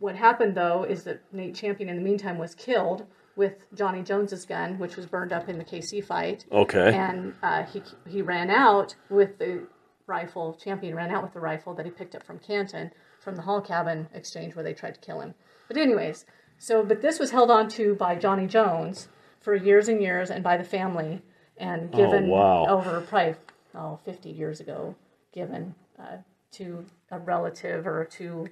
[0.00, 4.44] what happened though is that Nate Champion in the meantime was killed with Johnny Jones's
[4.46, 6.44] gun, which was burned up in the Kaycee fight.
[6.50, 6.92] Okay.
[6.94, 9.62] And uh, he he ran out with the
[10.06, 10.54] rifle.
[10.54, 12.90] Champion ran out with the rifle that he picked up from Canton
[13.20, 15.34] from the Hall Cabin exchange where they tried to kill him.
[15.68, 16.26] But anyways,
[16.58, 19.08] so but this was held on to by Johnny Jones
[19.40, 21.22] for years and years, and by the family,
[21.58, 22.66] and given wow.
[22.66, 23.34] over probably
[23.74, 24.94] oh 50 years ago,
[25.32, 26.18] given uh,
[26.52, 28.48] to a relative or to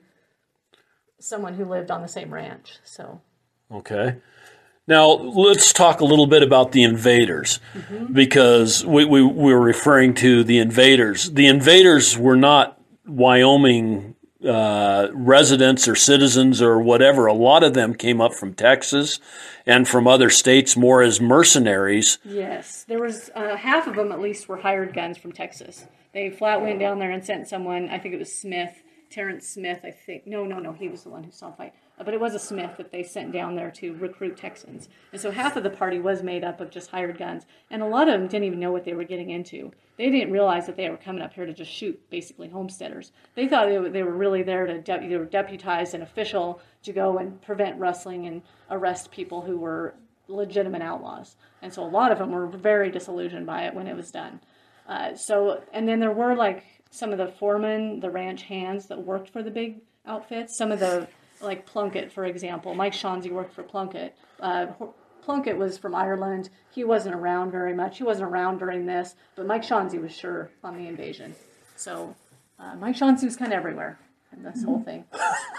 [1.19, 2.79] someone who lived on the same ranch.
[2.85, 3.21] So
[3.73, 4.17] Okay.
[4.89, 7.61] Now let's talk a little bit about the invaders,
[8.13, 11.31] because we, we, we were referring to the invaders.
[11.31, 17.27] The invaders were not Wyoming uh, residents or citizens or whatever.
[17.27, 19.21] A lot of them came up from Texas
[19.67, 22.19] and from other states more as mercenaries.
[22.25, 25.87] Yes, there was uh, half of them at least were hired guns from Texas.
[26.13, 27.89] They flat went down there and sent someone.
[27.89, 29.81] I think it was Smith, Terrence Smith.
[29.85, 30.73] I think no, no, no.
[30.73, 33.03] He was the one who saw the fight, but it was a Smith that they
[33.03, 34.89] sent down there to recruit Texans.
[35.13, 37.87] And so half of the party was made up of just hired guns, and a
[37.87, 39.73] lot of them didn't even know what they were getting into.
[39.99, 43.13] They didn't realize that they were coming up here to just shoot basically homesteaders.
[43.35, 45.29] They thought they were, they were really there to de- they were
[46.03, 49.95] official to go and prevent rustling and arrest people who were
[50.29, 51.37] legitimate outlaws.
[51.61, 54.41] And so a lot of them were very disillusioned by it when it was done.
[54.89, 59.03] Uh, so, and then there were like some of the foremen, the ranch hands that
[59.03, 60.57] worked for the big outfits.
[60.57, 61.07] Some of the,
[61.43, 62.75] like Plunkett, for example.
[62.75, 64.17] Mike Shonsey worked for Plunkett.
[64.41, 64.67] Uh,
[65.23, 66.51] Plunkett was from Ireland.
[66.71, 67.99] He wasn't around very much.
[67.99, 71.35] He wasn't around during this, but Mike Shonsey was sure on the invasion.
[71.77, 72.15] So,
[72.59, 73.99] uh, Mike Shonsey was kind of everywhere
[74.37, 75.05] in this whole thing.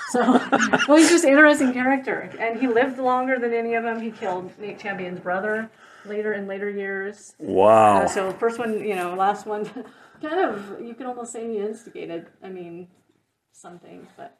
[0.09, 0.21] So,
[0.87, 4.01] well, he's just an interesting character, and he lived longer than any of them.
[4.01, 5.69] He killed Nate Champion's brother
[6.05, 7.35] later in later years.
[7.39, 8.01] Wow.
[8.01, 9.65] Uh, so first one, you know, last one,
[10.21, 12.27] kind of you could almost say he instigated.
[12.41, 12.87] I mean,
[13.51, 14.37] some things, but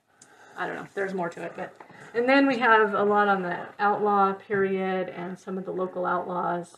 [0.57, 0.87] I don't know.
[0.93, 1.73] There's more to it, but
[2.13, 6.05] and then we have a lot on the outlaw period and some of the local
[6.05, 6.77] outlaws.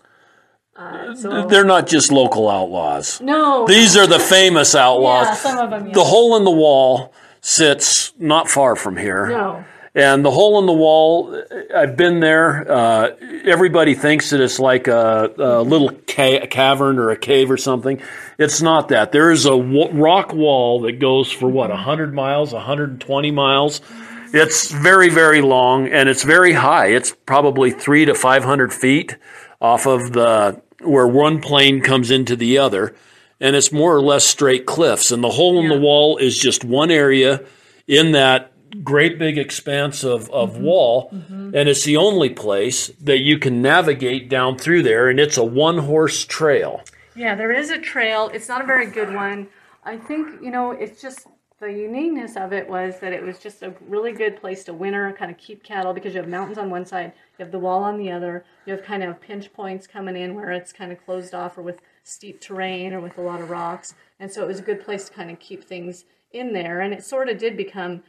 [0.76, 3.22] Uh, so They're not just local outlaws.
[3.22, 5.28] no, These are the famous outlaws.
[5.28, 5.86] yeah, some of them.
[5.88, 5.96] Yes.
[5.96, 9.28] The hole in the wall sits not far from here.
[9.30, 9.64] no,
[9.96, 11.42] And the hole in the wall,
[11.74, 12.70] I've been there.
[12.70, 13.16] Uh,
[13.46, 18.02] everybody thinks that it's like a, a little ca- cavern or a cave or something.
[18.38, 19.14] It's not that.
[19.14, 23.80] There is a w- rock wall that goes for what, 100 miles, 120 miles?
[24.34, 26.88] It's very, very long and it's very high.
[26.88, 29.16] It's probably three to 500 feet
[29.62, 32.94] off of the where one plane comes into the other.
[33.40, 35.12] And it's more or less straight cliffs.
[35.12, 37.46] And the hole in the wall is just one area
[37.88, 38.52] in that
[38.84, 40.64] great big expanse of, of mm-hmm.
[40.64, 41.10] wall.
[41.12, 41.56] Mm-hmm.
[41.56, 45.10] And it's the only place that you can navigate down through there.
[45.10, 46.82] And it's a one horse trail.
[47.16, 48.30] Yeah, there is a trail.
[48.34, 49.48] It's not a very good one.
[49.84, 51.28] I think, you know, it's just
[51.60, 55.16] the uniqueness of it was that it was just a really good place to winter,
[55.18, 57.84] kind of keep cattle because you have mountains on one side, you have the wall
[57.84, 61.04] on the other, you have kind of pinch points coming in where it's kind of
[61.06, 63.96] closed off or with steep terrain or with a lot of rocks.
[64.20, 66.82] And so it was a good place to kind of keep things in there.
[66.82, 68.04] And it sort of did become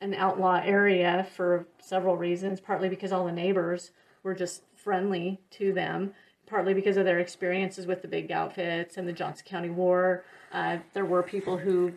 [0.00, 3.90] an outlaw area for several reasons, partly because all the neighbors
[4.22, 6.12] were just friendly to them,
[6.46, 10.24] partly because of their experiences with the big outfits and the Johnson County War.
[10.52, 11.92] Uh, there were people who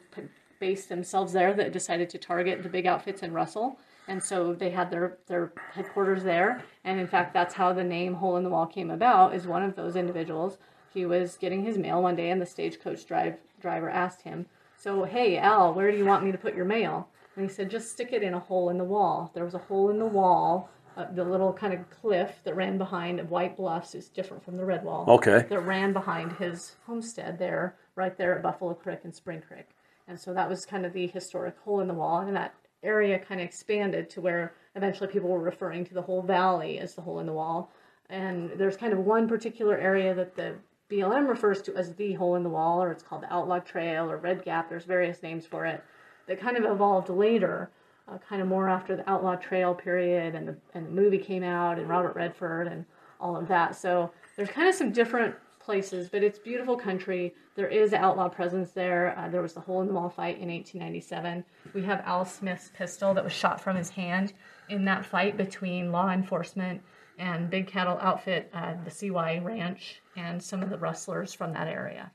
[0.59, 3.77] based themselves there that decided to target the big outfits in Russell.
[4.07, 6.63] And so they had their, their headquarters there.
[6.83, 9.63] And in fact, that's how the name Hole in the Wall came about, is one
[9.63, 10.57] of those individuals.
[10.93, 14.45] He was getting his mail one day, and the stagecoach drive, driver asked him,
[14.77, 17.09] So, hey, Al, where do you want me to put your mail?
[17.38, 19.31] And he said, just stick it in a hole in the wall.
[19.35, 22.79] There was a hole in the wall, uh, the little kind of cliff that ran
[22.79, 25.05] behind White Bluffs is different from the Red Wall.
[25.07, 25.45] Okay.
[25.47, 29.69] That ran behind his homestead there, right there at Buffalo Creek and Spring Creek.
[30.07, 32.21] And so that was kind of the historic hole in the wall.
[32.21, 36.23] And that area kind of expanded to where eventually people were referring to the whole
[36.23, 37.71] valley as the hole in the wall.
[38.09, 40.55] And there's kind of one particular area that the
[40.89, 44.09] BLM refers to as the hole in the wall, or it's called the Outlaw Trail
[44.09, 44.69] or Red Gap.
[44.69, 45.83] There's various names for it
[46.28, 47.71] that kind of evolved later,
[48.07, 51.43] uh, kind of more after the Outlaw Trail period and the, and the movie came
[51.43, 52.86] out and Robert Redford and
[53.19, 53.75] all of that.
[53.75, 57.36] So there's kind of some different places, but it's beautiful country.
[57.55, 59.17] There is outlaw presence there.
[59.17, 61.43] Uh, there was the hole in the wall fight in 1897.
[61.73, 64.32] We have Al Smith's pistol that was shot from his hand
[64.69, 66.82] in that fight between law enforcement
[67.19, 71.67] and Big Cattle Outfit, uh, the CY Ranch, and some of the rustlers from that
[71.67, 72.11] area.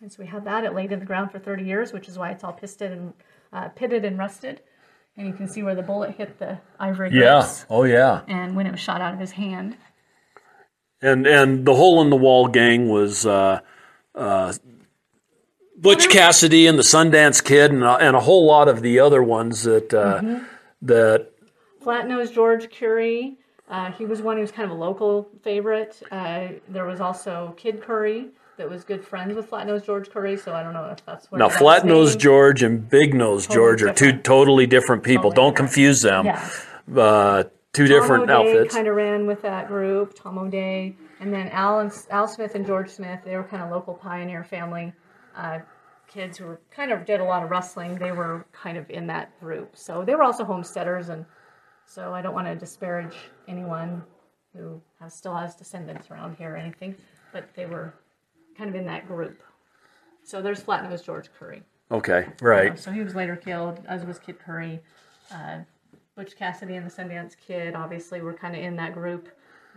[0.00, 0.64] And so we had that.
[0.64, 3.12] It laid in the ground for 30 years, which is why it's all pisted and
[3.52, 4.60] uh, pitted and rusted.
[5.16, 7.40] And you can see where the bullet hit the ivory Yeah.
[7.40, 8.22] grips Oh, yeah.
[8.28, 9.76] and when it was shot out of his hand.
[11.02, 13.60] And and the hole in the wall gang was uh,
[14.14, 14.52] uh,
[15.76, 19.22] Butch Cassidy and the Sundance Kid and a, and a whole lot of the other
[19.22, 20.44] ones that uh, Mm-hmm.
[20.82, 21.30] that
[21.82, 23.38] Flat-nosed George Curry.
[23.68, 26.02] Uh, he was one who was kind of a local favorite.
[26.10, 28.28] Uh, there was also Kid Curry
[28.58, 30.36] that was good friends with Flat-nosed George Curry.
[30.36, 32.14] So I don't know if that's where now Flat Nose.
[32.14, 35.30] George and Big Nose George are two totally different people.
[35.30, 35.70] Totally Don't different.
[35.72, 36.26] confuse them.
[36.26, 36.50] Yeah.
[36.94, 38.74] Uh, two different Tom O'Day outfits.
[38.74, 40.14] kind of ran with that group.
[40.14, 43.20] Tom O'Day, and then Al and Al Smith and George Smith.
[43.24, 44.92] They were kind of local pioneer family
[45.36, 45.60] uh,
[46.08, 47.94] kids who were kind of did a lot of rustling.
[47.96, 49.76] They were kind of in that group.
[49.76, 51.24] So they were also homesteaders, and
[51.84, 54.02] so I don't want to disparage anyone
[54.56, 56.96] who has, still has descendants around here or anything,
[57.32, 57.94] but they were
[58.58, 59.40] kind of in that group.
[60.24, 61.62] So there's Flatnose George Curry.
[61.90, 62.78] Okay, right.
[62.78, 64.80] So he was later killed, as was Kid Curry.
[65.32, 65.60] Uh,
[66.16, 69.28] Butch Cassidy and the Sundance Kid obviously were kind of in that group.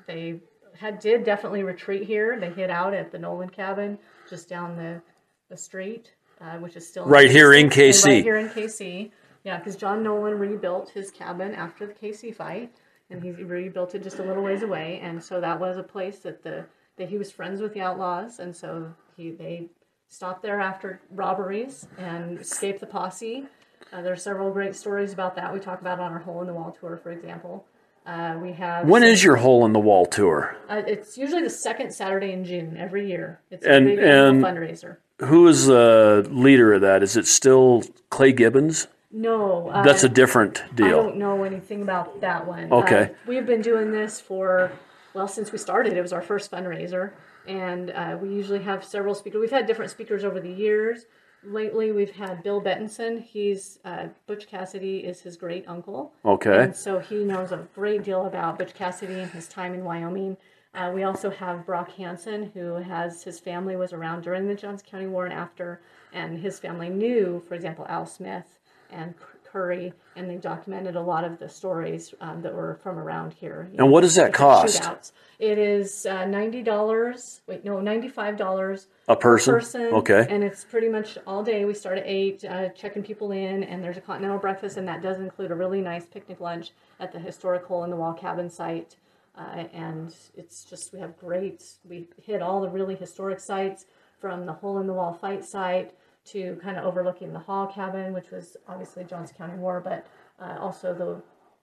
[0.07, 0.41] They
[0.77, 2.39] had did definitely retreat here.
[2.39, 3.97] They hid out at the Nolan cabin
[4.29, 5.01] just down the
[5.49, 8.05] the street, uh, which is still Right here in Kaycee.
[8.05, 9.11] Right here in Kaycee.
[9.43, 12.71] Yeah, because John Nolan rebuilt his cabin after the Kaycee fight,
[13.09, 14.99] and he rebuilt it just a little ways away.
[15.01, 16.65] And so that was a place that the
[17.01, 19.65] that he was friends with the outlaws, and so he they
[20.07, 23.45] stopped there after robberies and escaped the posse.
[23.91, 25.51] Uh, there are several great stories about that.
[25.51, 27.65] We talk about on our hole in the wall tour, for example.
[28.05, 30.55] Uh, we have When is your hole in the wall tour?
[30.69, 33.39] uh, it's usually the second Saturday in June every year.
[33.49, 34.97] It's And- a big and- fundraiser.
[35.19, 37.03] Who is the leader of that?
[37.03, 38.87] Is it still Clay Gibbons?
[39.11, 40.87] No, uh, That's a different deal.
[40.87, 42.71] I don't know anything about that one.
[42.71, 43.03] Okay.
[43.03, 44.71] Uh, we've been doing this for,
[45.13, 45.93] well, since we started.
[45.93, 47.11] It was our first fundraiser.
[47.47, 49.41] And uh, we usually have several speakers.
[49.41, 51.05] We've had different speakers over the years.
[51.43, 53.23] Lately, we've had Bill Betenson.
[53.23, 56.13] He's, uh, Butch Cassidy is his great uncle.
[56.23, 56.63] Okay.
[56.63, 60.37] And so he knows a great deal about Butch Cassidy and his time in Wyoming.
[60.73, 64.87] Uh, we also have Brock Hansen, who has his family was around during the Johnson
[64.89, 65.81] County War and after,
[66.13, 68.59] and his family knew, for example, Al Smith
[68.89, 69.15] and
[69.51, 73.69] Curry, and they documented a lot of the stories um, that were from around here.
[73.77, 74.81] And what does that cost?
[74.81, 75.11] shootouts.
[75.39, 77.41] It is uh, ninety dollars.
[77.47, 79.55] Wait, no, ninety-five dollars A person?
[79.55, 79.81] person.
[79.93, 80.25] Okay.
[80.29, 81.65] And it's pretty much all day.
[81.65, 85.01] We start at eight, uh, checking people in, and there's a continental breakfast, and that
[85.01, 88.49] does include a really nice picnic lunch at the historic hole in the wall cabin
[88.49, 88.95] site.
[89.35, 91.63] Uh, and it's just we have great.
[91.89, 93.85] We hit all the really historic sites
[94.19, 95.93] from the hole in the wall fight site
[96.25, 100.07] to kind of overlooking the hall cabin, which was obviously Johnson County War, but
[100.39, 101.21] uh, also the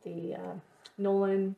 [0.08, 0.54] the uh,
[0.96, 1.56] Nolan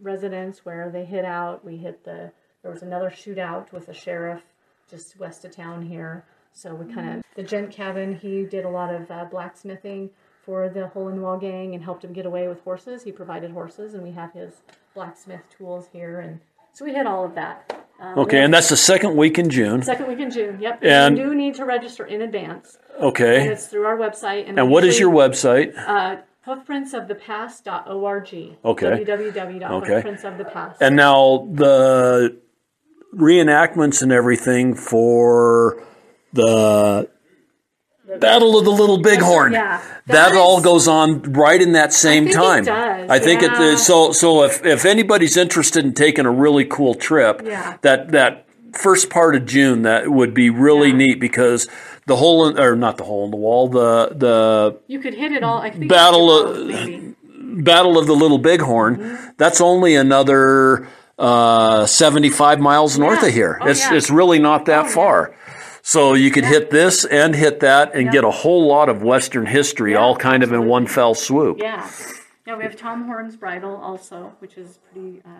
[0.00, 1.64] residence where they hid out.
[1.64, 2.32] We hit the
[2.62, 4.42] there was another shootout with a sheriff
[4.88, 6.24] just west of town here.
[6.52, 8.16] So we kind of the gent cabin.
[8.16, 10.10] He did a lot of uh, blacksmithing
[10.42, 13.04] for the hole in wall gang and helped him get away with horses.
[13.04, 14.62] He provided horses, and we have his
[14.94, 16.40] blacksmith tools here, and
[16.72, 17.88] so we hit all of that.
[18.00, 19.82] Um, Okay, and that's the second week in June.
[19.82, 20.56] second week in June.
[20.60, 23.46] Yep, And- you do need to register in advance, and Okay.
[23.48, 24.48] it's through our website.
[24.48, 25.74] And, And what is your website?
[25.76, 28.56] uh, hoofprintsofthepast.org.
[28.64, 29.04] Okay.
[29.04, 30.76] www.hoofprintsofthepast.
[30.80, 32.36] And now the
[33.14, 35.82] reenactments and everything for
[36.32, 37.08] the
[38.18, 39.52] Battle of the Little Bighorn.
[39.52, 39.78] Yeah.
[40.06, 42.64] That, That all goes on right in that same think it time.
[42.64, 43.72] does, I think yeah.
[43.72, 47.76] it so so if if anybody's interested in taking a really cool trip, Yeah.
[47.82, 50.96] that that first part of June that would be really Yeah.
[50.96, 51.68] neat because
[52.06, 55.32] the hole in, or not the hole in the wall, the the You could hit
[55.32, 55.58] it all.
[55.58, 57.14] I think Battle of-.
[57.64, 59.26] Battle of the Little Bighorn, Mm-hmm.
[59.36, 60.86] that's only another
[61.18, 63.28] uh, 75 miles north Yeah.
[63.28, 63.58] of here.
[63.60, 63.94] Oh, it's, yeah.
[63.94, 65.34] it's really not that Oh, far.
[65.90, 69.44] So you could hit this and hit that and get a whole lot of Western
[69.44, 71.58] history all kind of in one fell swoop.
[71.58, 71.90] Yeah.
[72.46, 75.30] Yeah, we have Tom Horn's bridal also, which is pretty uh,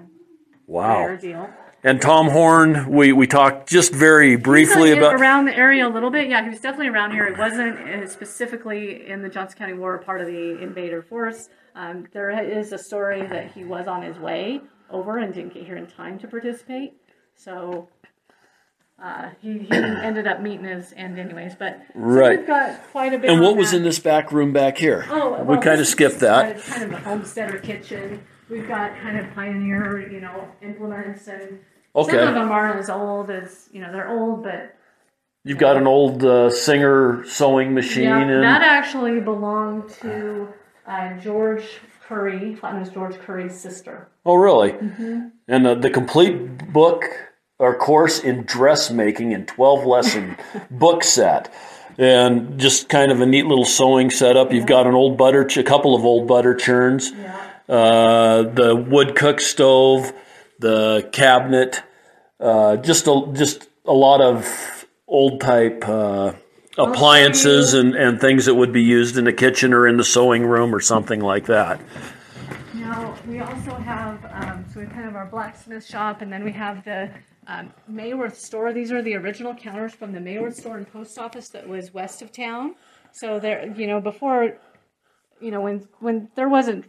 [0.67, 1.07] Wow.
[1.07, 1.51] rare deal.
[1.85, 5.15] And Tom Horn, we, we talked just very briefly He's, about.
[5.21, 6.29] around the area a little bit.
[6.29, 7.27] Yeah, he was definitely around here.
[7.27, 11.49] It wasn't uh, specifically in the Johnson County War, part of the invader force.
[11.77, 15.65] Um, there is a story that he was on his way over and didn't get
[15.65, 16.95] here in time to participate.
[17.37, 17.89] So
[19.03, 21.55] uh, he, he ended up meeting his end anyways.
[21.59, 22.39] But so Right.
[22.39, 23.31] we've got quite a bit.
[23.31, 23.79] And on what was that.
[23.79, 25.07] in this back room back here?
[25.11, 26.57] Oh, we kind of this is skipped that.
[26.57, 28.23] uh, kind of a homesteader kitchen.
[28.49, 31.61] We've got kind of pioneer, you know, implements, and
[31.95, 32.13] Okay.
[32.13, 33.91] some of them aren't as old as you know.
[33.93, 34.75] They're old, but
[35.45, 38.05] You've got an old uh, Singer sewing machine.
[38.05, 40.49] yeah, and, that actually belonged to
[40.87, 41.65] uh, George
[42.07, 44.09] Curry, Flatnose George Curry's sister.
[44.27, 44.73] Oh, really?
[45.49, 47.05] And the, the complete book
[47.61, 50.37] or course in dressmaking and 12 lesson
[50.71, 51.53] book set.
[51.99, 54.53] And just kind of a neat little sewing setup.
[54.53, 57.13] You've got an old butter, ch- a couple of old butter churns,
[57.69, 60.11] uh, the wood cook stove,
[60.59, 61.83] the cabinet,
[62.41, 66.33] uh, just a, just a lot of old type uh,
[66.79, 70.47] appliances and, and things that would be used in the kitchen or in the sewing
[70.47, 71.79] room or something like that.
[72.73, 76.53] Now, we also have, um, so we kind of our blacksmith shop, and then we
[76.53, 77.11] have the
[77.51, 78.73] um, Mayworth store.
[78.73, 82.23] These are the original counters from the Mayworth store and post office that was west
[82.23, 82.77] of town.
[83.11, 84.57] So there, you know, before,
[85.41, 86.85] you know, when when there wasn't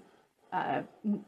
[0.53, 0.84] uh,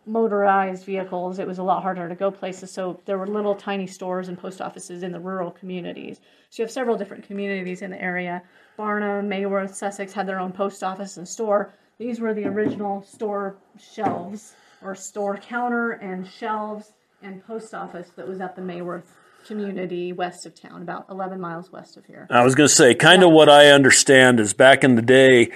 [0.05, 2.69] motorized vehicles, it was a lot harder to go places.
[2.71, 6.19] So there were little tiny stores and post offices in the rural communities.
[6.51, 8.43] So you have several different communities in the area.
[8.77, 11.73] Barnum, Mayworth, Sussex had their own post office and store.
[11.97, 18.27] These were the original store shelves or store counter and shelves and post office that
[18.27, 19.05] was at the Mayworth
[19.46, 22.28] community west of town, about 11 miles west of here.
[22.30, 25.52] I was going to say, kind of what I understand is back in the day,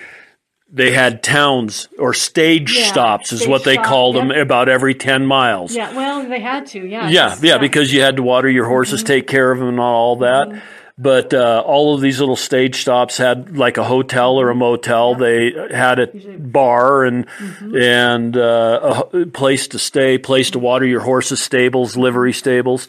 [0.69, 4.67] they had towns or stage Yeah, stops, is stage what they stop, called them, about
[4.67, 5.73] every 10 miles.
[5.73, 7.07] Yeah, well, they had to, yeah.
[7.09, 9.07] Yeah, just- yeah, because you had to water your horses, Mm-hmm.
[9.07, 10.61] take care of them, and all that.
[10.99, 15.13] But uh, all of these little stage stops had like a hotel or a motel.
[15.13, 16.07] They had a
[16.39, 17.77] bar and Mm-hmm.
[17.77, 22.87] and uh, a place to stay, place to water your horses, stables, livery stables,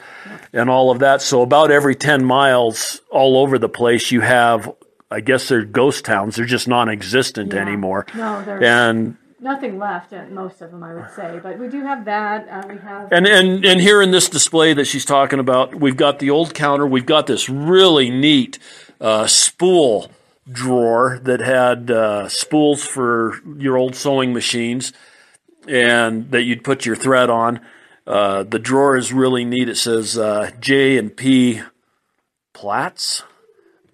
[0.53, 1.23] and all of that.
[1.23, 4.73] So about every ten miles, all over the place, you have.
[5.11, 6.37] I guess they're ghost towns.
[6.37, 7.61] They're just non-existent Yeah.
[7.61, 8.05] anymore.
[8.15, 11.41] No, there's And nothing left at most of them, I would say.
[11.43, 12.47] But we do have that.
[12.51, 13.11] Uh, we have.
[13.11, 16.53] And and and here in this display that she's talking about, we've got the old
[16.55, 16.87] counter.
[16.87, 18.59] We've got this really neat
[19.01, 20.11] uh, spool
[20.51, 24.93] drawer that had uh, spools for your old sewing machines,
[25.67, 27.61] and that you'd put your thread on.
[28.09, 29.69] Uh, the drawer is really neat.
[29.69, 31.61] It says uh, J and P
[32.55, 33.23] Platts.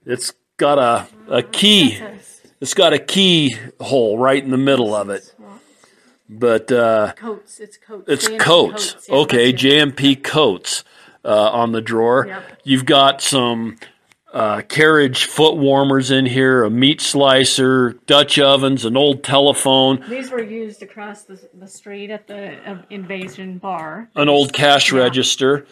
[0.07, 1.99] It's got a a key.
[2.61, 5.35] It's got a key hole right in the middle of it.
[6.29, 7.59] But uh, Coats.
[7.59, 8.05] It's coats.
[8.09, 9.07] it's J&P coats.
[9.09, 9.69] yeah, okay, that's it.
[9.69, 10.85] JMP coats
[11.25, 12.27] uh, on the drawer.
[12.27, 12.61] Yep.
[12.63, 13.79] You've got some
[14.35, 20.31] uh, carriage foot warmers in here, a meat slicer, Dutch ovens, an old telephone, These
[20.33, 24.11] were used across the, the street at the uh, Invasion Bar.
[24.17, 24.99] an old cash Yeah.
[24.99, 25.67] register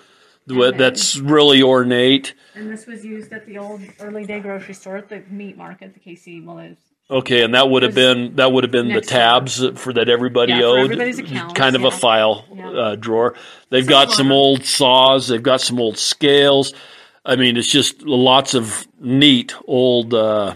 [0.48, 2.34] th- that's really ornate.
[2.54, 5.94] And this was used at the old early day grocery store at the meat market,
[5.94, 6.78] the Kaycee Willis.
[7.10, 10.52] Okay, and that would have been that would have been the tabs for that everybody
[10.52, 12.70] Yeah, owed, everybody's accounts, kind of a file Yeah.
[12.70, 13.34] uh, drawer.
[13.70, 15.26] They've got some old saws.
[15.28, 16.72] They've got some old scales.
[17.24, 20.54] I mean, it's just lots of neat old uh,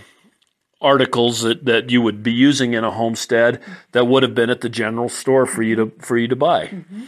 [0.81, 3.61] articles that, that you would be using in a homestead
[3.93, 6.67] that would have been at the general store for you to for you to buy.
[6.67, 7.05] Mm-hmm.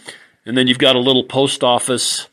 [0.46, 2.28] And then you've got a little post office,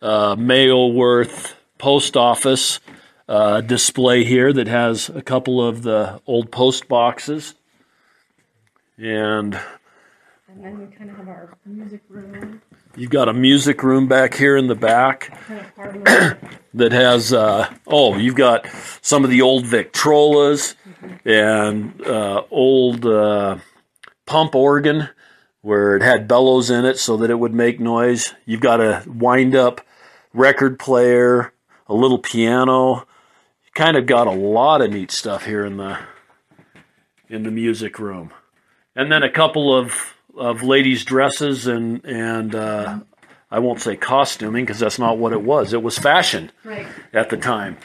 [0.00, 2.80] uh, Mayworth post office
[3.28, 7.54] uh, display here that has a couple of the old post boxes.
[8.96, 9.58] And
[10.48, 12.60] And then we kind of have our music room,
[12.96, 16.38] you've got a music room back here in the back kind of parlor.
[16.74, 18.66] that has, uh, oh, you've got
[19.00, 20.74] some of the old Victrolas
[21.24, 23.58] and uh, old uh,
[24.26, 25.08] pump organ
[25.62, 28.34] where it had bellows in it so that it would make noise.
[28.46, 29.80] You've got a wind up
[30.32, 31.52] record player,
[31.86, 33.06] a little piano.
[33.64, 35.98] You kind of got a lot of neat stuff here in the
[37.28, 38.32] in the music room,
[38.96, 43.00] and then a couple of of ladies' dresses and and uh,
[43.50, 45.72] I won't say costuming because that's not what it was.
[45.72, 46.86] It was fashion right.
[47.12, 47.76] at the time.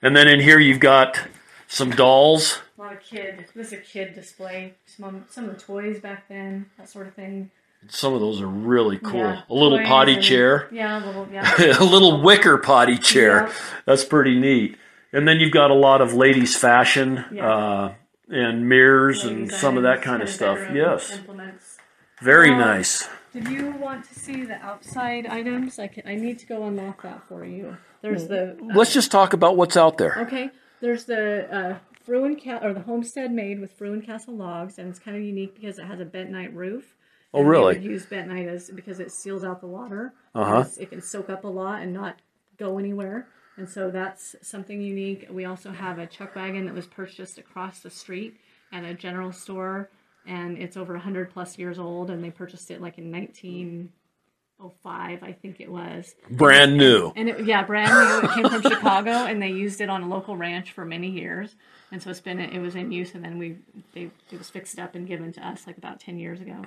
[0.00, 1.18] And then in here you've got
[1.66, 2.60] some dolls.
[2.78, 3.46] A lot of kid.
[3.54, 4.74] This is a kid display.
[4.86, 7.50] Some some of the toys back then, that sort of thing.
[7.88, 9.20] Some of those are really cool.
[9.20, 10.68] Yeah, a little potty and- chair.
[10.72, 11.28] Yeah, a little.
[11.30, 11.78] Yeah.
[11.80, 13.46] a little wicker potty chair.
[13.46, 13.52] Yeah.
[13.86, 14.78] That's pretty neat.
[15.12, 17.94] And then you've got a lot of ladies' fashion uh,
[18.28, 20.58] and mirrors and some of that kind of stuff.
[20.72, 21.73] Yes, Implements.
[22.22, 23.08] Very Now- nice.
[23.32, 25.78] Did you want to see the outside items?
[25.80, 26.04] I can.
[26.06, 27.76] I need to go unlock that for you.
[28.00, 28.56] There's the.
[28.74, 30.14] Let's just talk about what's out there.
[30.20, 30.50] Okay.
[30.80, 35.00] There's the uh, Frewen Ca- or the homestead made with Frewen Castle logs, and it's
[35.00, 36.94] kind of unique because it has a bentonite roof.
[37.32, 37.76] Oh, really?
[37.80, 40.12] use bentonite as because it seals out the water.
[40.36, 40.64] Uh-huh.
[40.78, 42.20] It can soak up a lot and not
[42.56, 43.26] go anywhere.
[43.56, 45.26] And so that's something unique.
[45.28, 48.36] We also have a chuck wagon that was purchased across the street
[48.72, 49.90] at a general store,
[50.26, 52.10] and it's over 100 plus years old.
[52.10, 56.14] And they purchased it like in 1905, I think it was.
[56.30, 57.12] Brand new.
[57.16, 58.28] And it, yeah, brand new.
[58.28, 61.56] It came from Chicago, and they used it on a local ranch for many years.
[61.92, 63.56] And so it's been it was in use, and then we
[63.92, 66.64] they it was fixed up and given to us like about ten years ago.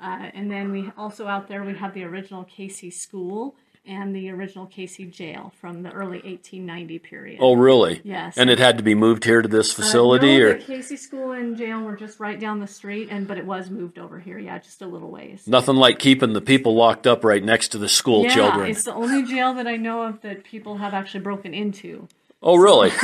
[0.00, 3.56] Uh, and then we also out there we have the original Kaycee School
[3.88, 7.38] and the original Kaycee Jail from the early 1890 period.
[7.40, 8.00] Oh, really?
[8.04, 8.36] Yes.
[8.36, 10.98] And it had to be moved here to this Uh, facility, no, or the Kaycee
[10.98, 14.20] School and Jail were just right down the street, and but it was moved over
[14.20, 14.38] here.
[14.38, 15.44] Yeah, just a little ways.
[15.46, 18.70] nothing like keeping the people locked up right next to the school yeah, children.
[18.70, 22.06] it's the only jail that I know of that people have actually broken into.
[22.42, 22.90] Oh, really?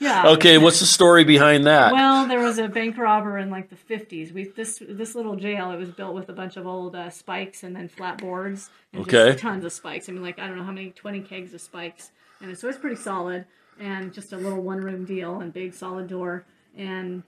[0.00, 0.28] Yeah.
[0.32, 0.58] okay.
[0.58, 1.92] What's the story behind that?
[1.92, 4.32] Well, there was a bank robber in like the fifties.
[4.32, 5.70] We this this little jail.
[5.70, 9.02] It was built with a bunch of old uh, spikes and then flat boards and
[9.02, 9.30] Okay.
[9.32, 10.08] just tons of spikes.
[10.08, 12.10] I mean, like I don't know how many twenty kegs of spikes,
[12.40, 13.46] and so it's pretty solid
[13.80, 16.44] and just a little one room deal and big solid door.
[16.76, 17.22] And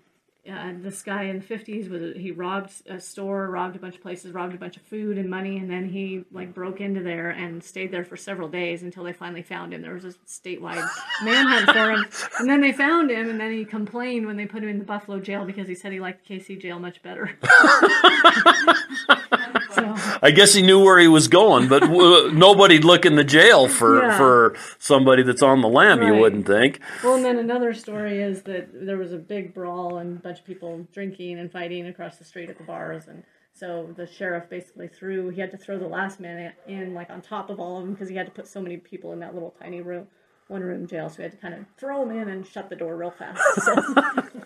[0.50, 4.02] uh, this guy in the fifties was he robbed a store, robbed a bunch of
[4.02, 7.30] places, robbed a bunch of food and money, and then he like broke into there
[7.30, 9.82] and stayed there for several days until they finally found him.
[9.82, 10.86] There was a statewide
[11.24, 12.06] manhunt for him,
[12.38, 14.84] and then they found him, and then he complained when they put him in the
[14.84, 17.36] Buffalo jail because he said he liked the Kaycee jail much better.
[19.76, 23.24] so I guess he knew where he was going, but w- nobody'd look in the
[23.24, 24.16] jail for Yeah.
[24.18, 26.02] for somebody that's on the lam.
[26.02, 26.80] You wouldn't think.
[27.04, 30.40] Well, and then another story is that there was a big brawl and a bunch
[30.40, 33.22] of people drinking and fighting across the street at the bars, and
[33.52, 35.28] so the sheriff basically threw.
[35.30, 37.92] He had to throw the last man in like on top of all of them
[37.94, 40.08] because he had to put so many people in that little tiny room,
[40.48, 41.08] one room jail.
[41.08, 43.40] So he had to kind of throw them in and shut the door real fast.
[43.62, 43.94] So,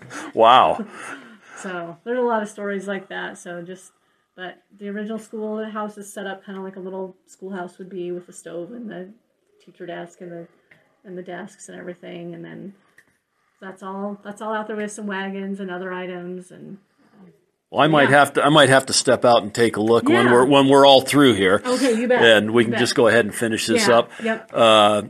[0.35, 0.85] Wow.
[1.57, 3.39] so there's a lot of stories like that.
[3.39, 3.93] So just.
[4.41, 7.91] But the original school house is set up kind of like a little schoolhouse would
[7.91, 9.11] be with the stove and the
[9.63, 10.49] teacher desk and the
[11.05, 12.73] and the desks and everything, and then
[13.61, 14.19] that's all.
[14.25, 16.79] That's all out there with some wagons and other items, and
[17.71, 18.17] Well, I might Yeah.
[18.21, 18.43] have to.
[18.43, 21.03] I might have to step out and take a look when we're when we're all
[21.03, 22.23] through here, okay, you bet.
[22.25, 22.81] and we You can bet.
[22.81, 24.11] just go ahead and finish this Yeah, up.
[24.23, 24.51] Yep.
[24.55, 25.03] Uh,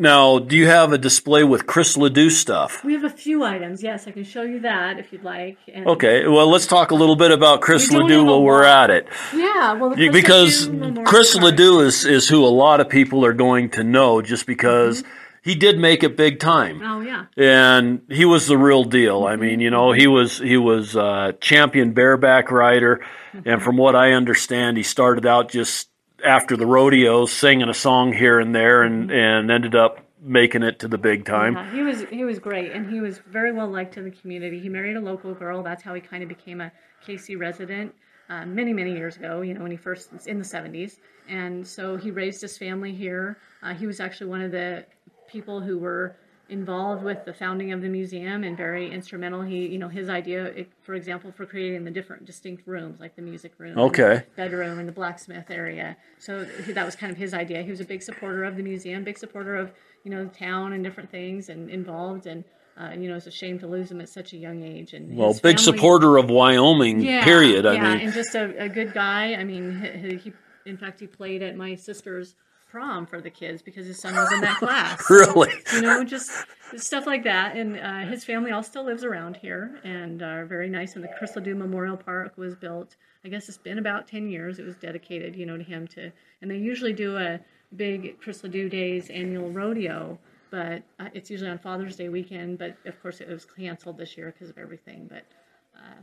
[0.00, 2.82] now, do you have a display with Chris Ledoux stuff?
[2.82, 3.82] we have a few items.
[3.82, 5.58] Yes, I can show you that if you'd like.
[5.72, 8.88] And Okay, well, let's talk a little bit about Chris We Ledoux while we're at
[8.88, 9.06] it.
[9.34, 9.74] Yeah.
[9.74, 13.34] Well, Chris because Ledoux Chris Park- Ledoux is, is who a lot of people are
[13.34, 15.10] going to know just because mm-hmm.
[15.42, 16.80] he did make it big time.
[16.82, 17.26] Oh yeah.
[17.36, 19.24] And he was the real deal.
[19.24, 19.42] I mm-hmm.
[19.42, 23.62] mean, you know, he was he was uh, champion bareback rider, and mm-hmm.
[23.62, 25.89] from what I understand, he started out just
[26.24, 30.80] after the rodeos, singing a song here and there, and and ended up making it
[30.80, 31.54] to the big time.
[31.54, 34.60] Yeah, he was he was great, and he was very well liked in the community.
[34.60, 35.62] He married a local girl.
[35.62, 36.72] That's how he kind of became a
[37.06, 37.94] Kaycee resident
[38.28, 39.40] uh, many many years ago.
[39.42, 40.98] You know, when he first in the '70s,
[41.28, 43.38] and so he raised his family here.
[43.62, 44.84] Uh, he was actually one of the
[45.28, 46.16] people who were
[46.50, 49.42] involved with the founding of the museum and very instrumental.
[49.42, 53.22] He, you know, his idea, for example, for creating the different distinct rooms, like the
[53.22, 54.24] music room, Okay.
[54.36, 55.96] bedroom, and the blacksmith area.
[56.18, 57.62] So he- that was kind of his idea.
[57.62, 59.72] He was a big supporter of the museum, big supporter of
[60.04, 62.26] you know the town and different things, and involved.
[62.26, 62.44] And
[62.80, 64.94] uh, you know, it's a shame to lose him at such a young age.
[64.94, 67.00] And Well, big family- supporter of Wyoming.
[67.00, 67.66] yeah, period.
[67.66, 69.34] I yeah, mean, and just a, a good guy.
[69.34, 70.32] I mean, he, he,
[70.64, 72.34] in fact, he played at my sister's
[72.70, 75.08] prom for the kids because his son was in that class.
[75.10, 75.52] really.
[75.74, 76.30] you know, just
[76.76, 77.56] stuff like that.
[77.56, 80.94] And uh, his family all still lives around here and are very nice.
[80.94, 82.96] And the Chris Ledoux Memorial Park was built.
[83.24, 84.58] I guess it's been about ten years.
[84.58, 85.86] It was dedicated, you know, to him.
[85.88, 86.10] To
[86.40, 87.40] and they usually do a
[87.76, 90.18] big Chris Ledoux Days annual rodeo,
[90.50, 92.58] but uh, it's usually on Father's Day weekend.
[92.58, 95.06] But of course, it was canceled this year because of everything.
[95.10, 95.24] But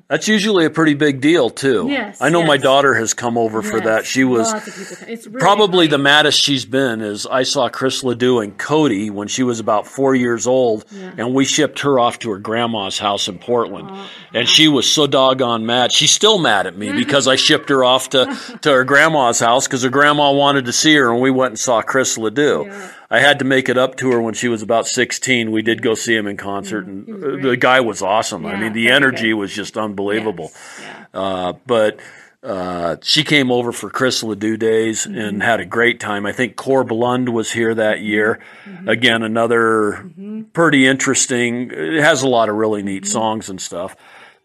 [0.09, 1.87] That's usually a pretty big deal too.
[1.89, 4.05] Yes, I know my daughter has come over for yes, that.
[4.05, 4.95] She was lots of people.
[4.95, 9.09] come- It's really probably the maddest she's been is I saw Chris Ledoux and Cody
[9.09, 11.11] when she was about four years old, Yeah.
[11.17, 14.89] and we shipped her off to her grandma's house in Portland, Oh, and she was
[14.89, 15.91] so doggone mad.
[15.91, 19.67] She's still mad at me because I shipped her off to to her grandma's house
[19.67, 22.63] because her grandma wanted to see her, and we went and saw Chris Ledoux.
[22.65, 22.91] Yeah.
[23.09, 25.51] I had to make it up to her when she was about sixteen.
[25.51, 28.45] We did go see him in concert, and uh, the guy was awesome.
[28.45, 29.35] I mean, the energy good.
[29.35, 30.51] was just unbelievable.
[30.53, 31.19] Yes, Yeah.
[31.19, 31.99] Uh, but
[32.43, 35.17] uh, she came over for Chris Ledoux days Mm-hmm.
[35.19, 36.25] and had a great time.
[36.25, 38.39] I think Corb Lund was here that year.
[38.65, 38.89] Mm-hmm.
[38.89, 40.05] Again, another
[40.53, 41.71] pretty interesting.
[41.71, 43.11] It has a lot of really neat Mm-hmm.
[43.11, 43.95] songs and stuff.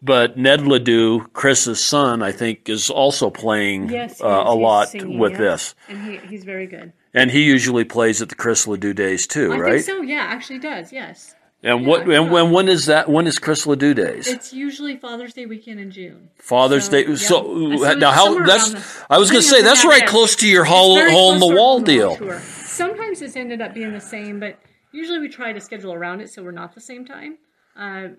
[0.05, 5.17] But Ned Ledoux, Chris's son, I think, is also playing Yes, uh, a lot singing,
[5.17, 5.37] with yeah.
[5.37, 5.75] this.
[5.87, 6.91] and he, he's very good.
[7.13, 9.71] And he usually plays at the Chris Ledoux days too, I right?
[9.73, 10.01] think so.
[10.01, 10.91] Yeah, actually does.
[10.91, 11.35] Yes.
[11.65, 12.01] And what?
[12.09, 13.07] And when, when is that?
[13.07, 14.27] When is Chris Ledoux days?
[14.27, 16.29] It's usually Father's Day weekend in June.
[16.37, 17.05] Father's So, Day.
[17.07, 17.15] yeah.
[17.15, 18.43] So So now, how?
[18.45, 18.73] That's.
[18.73, 21.45] the- I was going to say that's right close to your hole, hole in the
[21.45, 22.15] close to our wall deal.
[22.17, 22.41] tour.
[22.41, 24.59] Sometimes it's ended up being the same, but
[24.91, 27.37] usually we try to schedule around it so we're not the same time.
[27.79, 28.09] Uh,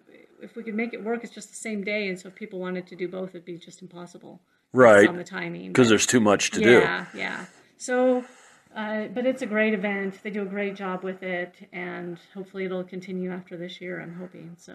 [0.44, 2.60] if we could make it work, it's just the same day, and so if people
[2.60, 4.40] wanted to do both, it'd be just impossible.
[4.72, 5.08] Right.
[5.08, 5.68] on the timing.
[5.68, 6.70] Because there's too much to do.
[6.80, 7.44] yeah, yeah.
[7.76, 8.24] So,
[8.74, 10.18] uh, but it's a great event.
[10.22, 14.00] They do a great job with it, and hopefully it'll continue after this year.
[14.00, 14.72] I'm hoping so.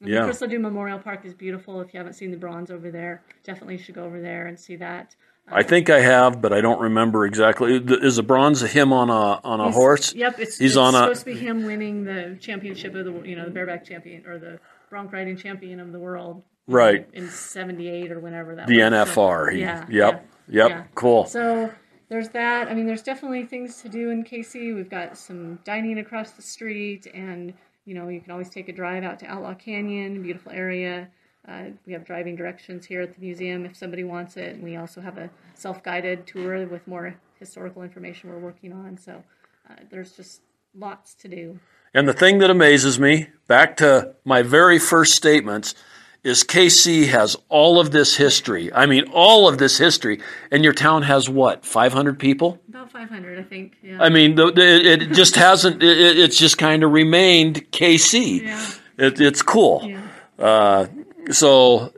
[0.00, 0.24] And Yeah.
[0.24, 1.80] Chris Ledoux Memorial Park is beautiful.
[1.80, 4.76] If you haven't seen the bronze over there, definitely should go over there and see
[4.76, 5.14] that.
[5.52, 7.74] I think I have, but I don't remember exactly.
[7.76, 10.14] Is the bronze him on a on a horse?
[10.14, 13.12] Yep, it's, He's it's on a- supposed to be him winning the championship of the
[13.28, 14.60] you know the bareback champion or the
[14.90, 16.42] bronc riding champion of the world.
[16.66, 17.08] Right.
[17.14, 18.68] in '78 or whenever that.
[18.68, 18.90] The was.
[19.08, 19.50] So, NFR.
[19.52, 19.86] He- yeah.
[19.88, 20.26] Yep.
[20.48, 20.70] yeah, Yep.
[20.70, 20.84] yeah.
[20.94, 21.24] Cool.
[21.24, 21.72] So
[22.08, 22.68] there's that.
[22.68, 24.74] I mean, there's definitely things to do in Kaycee.
[24.74, 27.54] We've got some dining across the street, and
[27.86, 31.08] you know, you can always take a drive out to Outlaw Canyon, beautiful area.
[31.48, 34.76] Uh, we have driving directions here at the museum if somebody wants it, and we
[34.76, 38.96] also have a self-guided tour with more historical information we're working on.
[38.98, 39.24] So
[39.68, 40.42] uh, there's just
[40.78, 41.58] lots to do.
[41.94, 45.74] And the thing that amazes me, back to my very first statements,
[46.22, 48.72] is Kaycee has all of this history.
[48.72, 50.20] I mean, all of this history,
[50.52, 52.60] and your town has what, 500 people?
[52.68, 53.72] About 500, I think.
[53.82, 54.02] Yeah.
[54.02, 55.82] I mean, it it just hasn't.
[55.82, 58.42] It- it's just kind of remained Kaycee.
[58.42, 58.70] Yeah.
[58.98, 59.82] It, it's cool.
[59.84, 60.00] yeah.
[60.38, 60.86] Uh,
[61.32, 61.92] so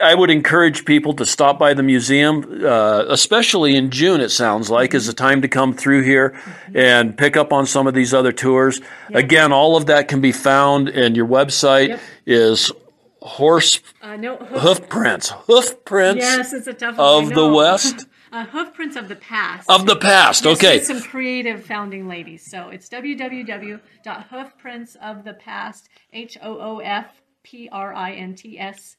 [0.00, 4.20] I would encourage people to stop by the museum, uh, especially in June.
[4.20, 6.40] It sounds like is the time to come through here
[6.74, 8.80] and pick up on some of these other tours.
[9.12, 12.00] Again, all of that can be found, and your website Yep.
[12.26, 12.72] is
[13.20, 17.24] horse Uh, no, hoof, hoof prints, hoof prints yes, it's a tough one.
[17.24, 17.48] Of the.
[17.48, 19.68] West uh, hoof prints of the past.
[19.68, 20.44] of the past.
[20.44, 22.48] Yes, Okay, some creative founding ladies.
[22.48, 25.82] So it's www.hoofprintsofthepast,
[26.12, 27.06] H O O F
[27.42, 28.96] P R I N T S,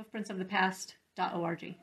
[0.00, 1.74] hoofprintsofthepast.org.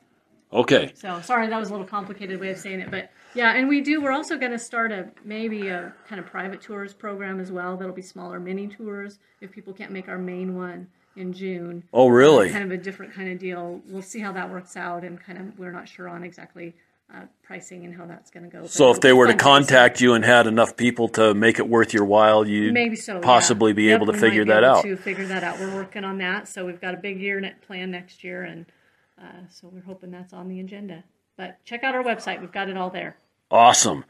[0.52, 0.92] okay.
[0.94, 3.80] So sorry, that was a little complicated way of saying it, but yeah, and we
[3.80, 4.02] do.
[4.02, 7.76] We're also going to start a maybe a kind of private tours program as well.
[7.76, 11.82] That'll be smaller mini tours if people can't make our main one in June.
[11.92, 12.50] Oh, really?
[12.50, 13.80] Kind of a different kind of deal.
[13.88, 16.74] We'll see how that works out, and kind of we're not sure on exactly
[17.14, 18.66] uh, pricing and how that's going to go.
[18.66, 21.92] So if they were to contact you and had enough people to make it worth
[21.92, 23.20] your while, you'd maybe so, yeah.
[23.20, 24.82] possibly be Yep, able to figure that out.
[24.84, 26.48] To figure that out, we're working on that.
[26.48, 28.66] So we've got a big year net plan next year, and
[29.20, 31.04] uh, so we're hoping that's on the agenda.
[31.36, 33.16] But check out our website; we've got it all there.
[33.50, 34.04] Awesome.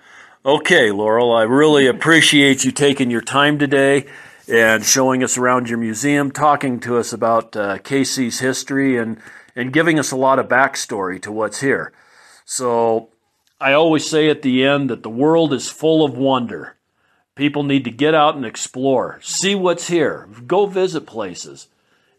[0.44, 4.07] Okay, Laurel, I really appreciate you taking your time today
[4.48, 9.20] and showing us around your museum, talking to us about uh, Kaycee's history, and,
[9.55, 11.92] and giving us a lot of backstory to what's here.
[12.45, 13.09] So,
[13.61, 16.76] I always say at the end that the world is full of wonder.
[17.34, 21.68] People need to get out and explore, see what's here, go visit places.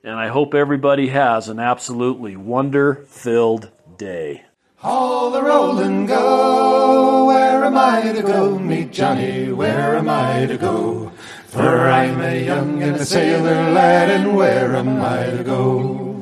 [0.03, 4.45] And I hope everybody has an absolutely wonder filled day.
[4.81, 7.25] All the roll and go.
[7.27, 8.59] Where am I to go?
[8.59, 9.49] Meet Johnny.
[9.51, 11.11] Where am I to go?
[11.47, 16.12] For I'm a young and a sailor lad, and where am I to go?